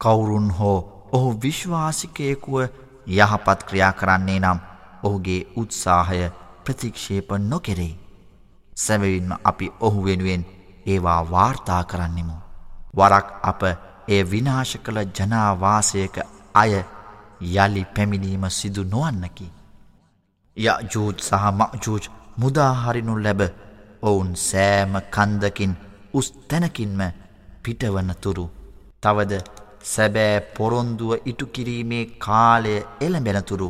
[0.00, 0.78] කවුරුන් හෝ
[1.12, 2.54] ඔහු විශ්වාසිකයෙකුව
[3.08, 4.58] යහපත් ක්‍රියා කරන්නේ නම්
[5.04, 6.22] ඔහුගේ උත්සාහය
[6.64, 7.94] ප්‍රතික්ෂේප නොකෙරෙයි.
[8.77, 10.43] සැබවින්ම අපි ඔහු වෙනුවෙන්
[10.85, 12.35] ඒවා වාර්තා කරන්නෙමු.
[12.97, 13.61] වරක් අප
[14.07, 16.17] ඒ විනාශ කළ ජනාවාසයක
[16.55, 16.73] අය
[17.55, 19.47] යළි පැමිණීම සිදු නොවන්නකි.
[20.57, 22.03] යජූජ් සහ මජූජ්
[22.37, 23.41] මුදාහරිනු ලැබ
[24.01, 25.73] ඔවුන් සෑම කන්දකින්
[26.13, 27.01] උස් තැනකින්ම
[27.63, 28.45] පිටවනතුරු.
[29.03, 29.33] තවද
[29.83, 33.69] සැබෑ පොරොන්දුව ඉටුකිරීමේ කාලය එළඹෙනතුරු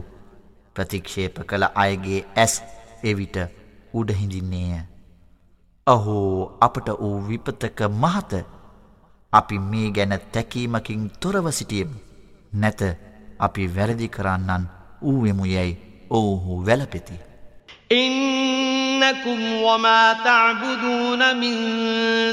[0.75, 2.53] ප්‍රතික්ෂේප කළ අයගේ ඇස්
[3.03, 3.37] එවිට
[3.93, 4.96] උඩහිඳින්නේය.
[5.86, 8.32] අහෝ අපට වූ විපතක මහත
[9.32, 11.90] අපි මේ ගැන තැකීමකින් තොරව සිටියම්
[12.54, 12.80] නැත
[13.38, 14.64] අපි වැරදි කරන්නන්
[15.02, 17.32] වූවෙමු යැයි ඔවුහු වැලපෙති.
[17.92, 21.54] إنكم وما تعبدون من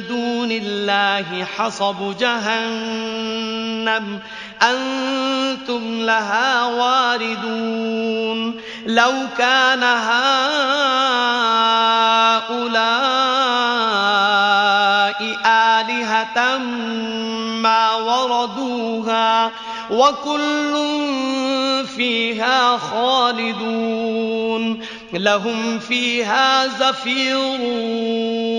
[0.07, 4.19] دون الله حصب جهنم
[4.61, 9.83] أنتم لها واردون لو كان
[12.63, 13.32] هؤلاء
[17.62, 19.50] ما وردوها
[19.90, 20.74] وكل
[21.96, 24.80] فيها خالدون
[25.12, 27.60] لهم فيها زفير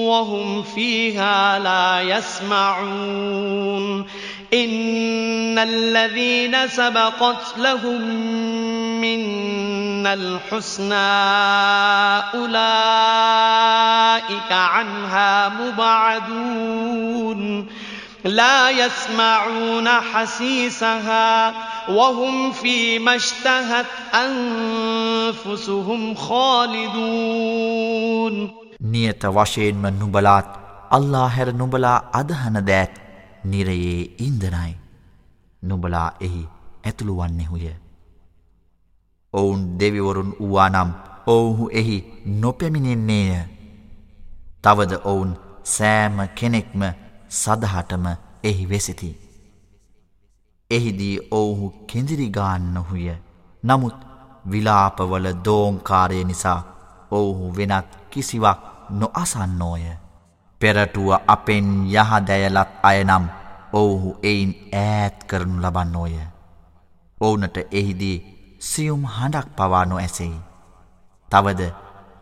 [0.08, 4.06] وهم فيها لا يسمعون
[4.55, 8.01] إن الذين سبقت لهم
[9.01, 10.95] منا الحسنى
[12.35, 12.61] أولئك
[14.53, 17.67] عنها مبعدون
[18.25, 21.53] لا يسمعون حسيسها
[21.89, 27.71] وهم فيما اشتهت أنفسهم خالدون
[28.83, 30.49] නියත වශයෙන්ම නුබලාත්
[30.91, 33.04] අල්ලා හැර නුබලා අදහන දෑත්
[33.46, 34.74] නිරයේ ඉන්දනයි
[35.62, 36.44] නුබලා එහි
[36.84, 37.74] ඇතුළු වන්නෙහුය
[39.34, 40.92] ඔවුන් දෙවිවරුන් වූවා නම්
[41.28, 41.98] ඔවුහු එහි
[42.42, 43.44] නොපැමිණෙන්නේය
[44.62, 45.32] තවද ඔවුන්
[45.66, 46.82] සෑම කෙනෙක්ම
[47.32, 48.06] සදහටම
[48.44, 49.10] එහි වෙසිති.
[50.70, 53.08] එහිදී ඔවුහු කෙදිරිගාන්නොහුය
[53.64, 53.98] නමුත්
[54.52, 56.60] විලාපවල දෝංකාරය නිසා
[57.12, 58.60] ඔවුහු වෙනත් කිසිවක්
[58.92, 59.86] නොඅසන්නෝය.
[60.61, 63.25] පෙරටුව අපෙන් යහදැයලත් අයනම්
[63.73, 66.15] ඔවුහු එයින් ඈත් කරනු ලබන්නෝය.
[67.21, 68.17] ඔවුනට එහිදී
[68.61, 70.39] සියුම් හඬක් පවා නො ඇසෙයි.
[71.29, 71.61] තවද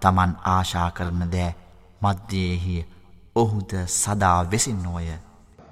[0.01, 1.57] තමන් ආශා කරන දෑ
[2.03, 2.83] මධ්‍යයෙහිය
[3.37, 5.09] ඔහුද සදා වෙසින්නෝය.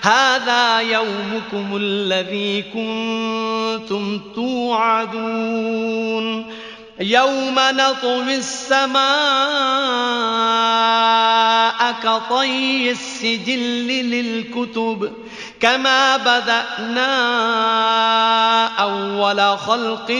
[0.09, 5.89] هذا يومكم الذي كنتم توعدون.
[7.01, 8.99] يوم نطوي السماء
[12.03, 15.13] كطي السجل للكتب
[15.61, 17.07] كما بدأنا
[18.67, 20.11] أول خلق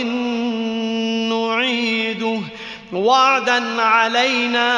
[1.31, 2.41] نعيده.
[2.94, 4.70] وعدا علينا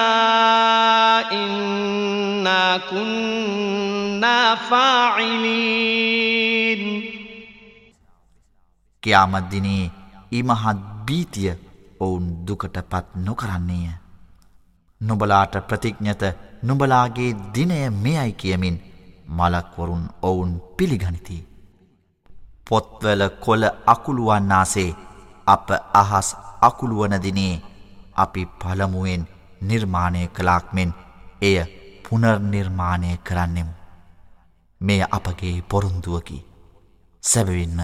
[1.31, 5.95] إنا كنا فاعلين
[9.03, 9.91] කියාමත් දිනේ
[10.31, 11.51] ඉමහත් බීතිය
[11.99, 13.89] ඔවුන් දුකට පත් නොකරන්නේය.
[15.01, 16.23] නොබලාට ප්‍රතිඥ්ඥත
[16.63, 18.77] නොබලාගේ දිනය මෙයයි කියමින්
[19.29, 21.37] මලක්වරුන් ඔවුන් පිළිගනිති.
[22.69, 24.91] පොත්වල කොල අකුළුවන්නාසේ
[25.47, 26.29] අප අහස්
[26.61, 27.61] අකුළුවනදිනේ
[28.19, 29.27] අපි පළමුුවෙන්
[29.61, 30.93] නිර්මාණය කලාක් මෙන්
[31.41, 31.57] එය
[32.09, 33.73] පුනර්නිර්මාණය කරන්නෙමු.
[34.81, 36.45] මෙය අපගේ පොරුන්දුවකි.
[37.21, 37.79] සැබවින්ම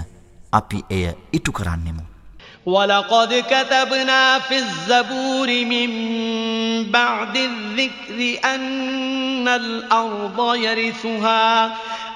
[0.54, 2.04] අපි එය ඉටු කරන්නෙමු.
[2.66, 5.90] ولقد كتبنا في الزبور من
[6.92, 11.66] بعد الذكر أن الأرض يرثها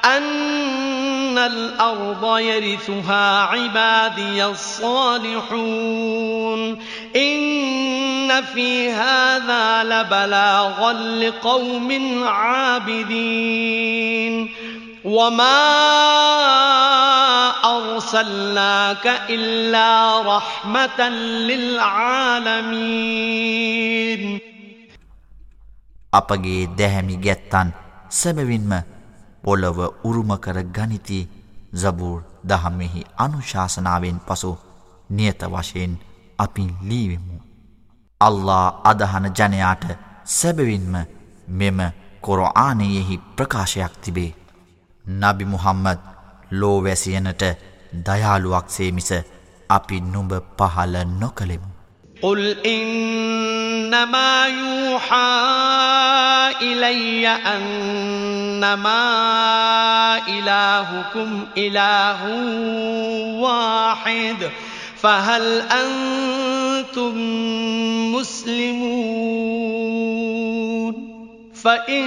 [0.05, 5.81] أن الأرض يرثها عبادي الصالحون
[7.15, 7.78] إن
[8.43, 11.89] في هذا لبلاغا لقوم
[12.23, 13.55] عابدين
[15.05, 15.61] وما
[17.65, 21.09] أرسلناك إلا رحمة
[21.49, 22.65] للعالمين
[26.13, 27.69] අපගේ දැහැමි ගැත්තන්
[28.11, 28.71] සැබවින්ම
[29.43, 31.19] පොළොව උරුමකර ගනිති
[31.75, 32.19] සබූර්
[32.49, 34.51] දහම්මෙහි අනුශාසනාවෙන් පසු
[35.09, 35.93] නියත වශයෙන්
[36.39, 37.38] අපි ලීවෙමු.
[38.21, 39.85] අල්ලා අදහන ජනයාට
[40.25, 40.95] සැබවින්ම
[41.49, 41.79] මෙම
[42.21, 44.35] කොරආනයෙහි ප්‍රකාශයක් තිබේ.
[45.05, 45.99] නබි මුහම්මද
[46.51, 47.43] ලෝවැසියනට
[48.05, 49.11] දයාළුවක්සේ මිස
[49.69, 51.75] අපි නුඹ පහල නොකළෙමු.
[52.23, 55.41] قل إنما يوحى
[56.61, 59.03] إلي أنما
[60.27, 62.21] إلهكم إله
[63.39, 64.51] واحد
[65.02, 67.14] فهل أنتم
[68.14, 69.20] مسلمون؟
[71.64, 72.04] فإن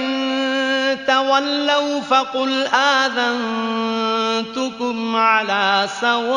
[1.06, 2.66] تولوا فقل
[4.26, 6.34] آذنتكم على سواء.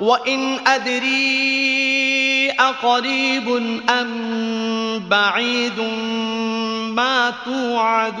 [0.00, 3.48] وإن أدري أقريب
[3.90, 5.80] أم بعيد
[6.96, 8.20] ما توعدون.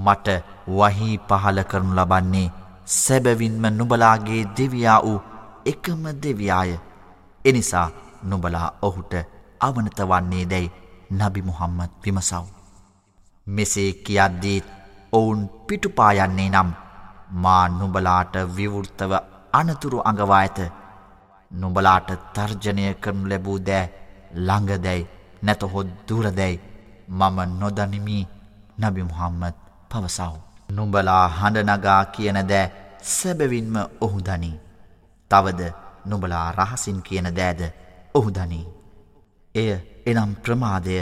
[0.00, 0.28] මට
[0.70, 2.52] වහී පහල කරනු ලබන්නේ
[2.94, 5.18] සැබවින්ම නුබලාගේ දෙවියා වූ
[5.66, 6.72] එකම දෙවියාය.
[7.40, 7.88] එනිසා
[8.22, 9.12] නුබලා ඔහුට
[9.60, 10.72] අවනත වන්නේ දැයි
[11.12, 12.44] නබි මුහම්මත් විමසව්.
[13.46, 14.66] මෙසේ කියද්දීත්
[15.12, 16.70] ඔවුන් පිටුපායන්නේ නම්
[17.36, 19.12] මා නුබලාට විවෘත්තව
[19.52, 20.58] අනතුරු අඟවා ඇත
[21.52, 23.86] නුබලාට තර්ජනය කරනු ලැබූ දෑ
[24.38, 25.08] ළඟදැයි
[25.42, 26.62] නැතහොත් දුරදැයි
[27.10, 28.18] මම නොදනිමි
[28.78, 30.34] නබි මුහම්මද පවසව.
[30.70, 32.72] නුඹලා හඬනගා කියන දෑ
[33.10, 34.56] සැබවින්ම ඔහු දනී.
[35.30, 35.72] තවද
[36.06, 37.62] නුබලා රහසින් කියන දෑද
[38.14, 38.66] ඔහු දනී.
[39.54, 39.70] එය
[40.06, 40.96] එනම් ප්‍රමාදය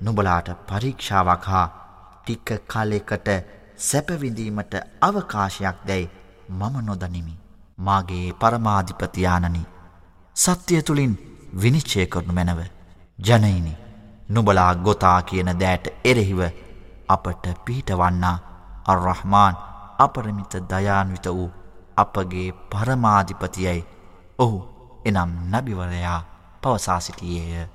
[0.00, 1.66] නුබලාට පරීක්ෂාවක් හා
[2.16, 3.28] ටික්ක කලෙකට
[3.80, 6.10] සැපවිඳීමට අවකාශයක් දැයි
[6.50, 7.34] මම නොදනිමි.
[7.78, 9.62] මාගේ පරමාධිපතියානනි
[10.36, 11.14] සත්‍යය තුළින්
[11.62, 12.60] විනිශ්චය කරනු මැනව.
[13.18, 13.72] ජනයිනි
[14.28, 16.40] නුබලා ගොතා කියන දෑට එරෙහිව
[17.08, 18.38] අපට පිහිටවන්නා
[18.84, 19.56] අර්රහමාන්
[19.98, 21.50] අපරමිත දයාන්විත වූ
[21.96, 23.86] අපගේ පරමාධිපතියයි
[24.38, 24.58] ඔහු
[25.04, 26.20] එනම් නබිවරයා
[26.62, 27.66] පවසා සිටියේය.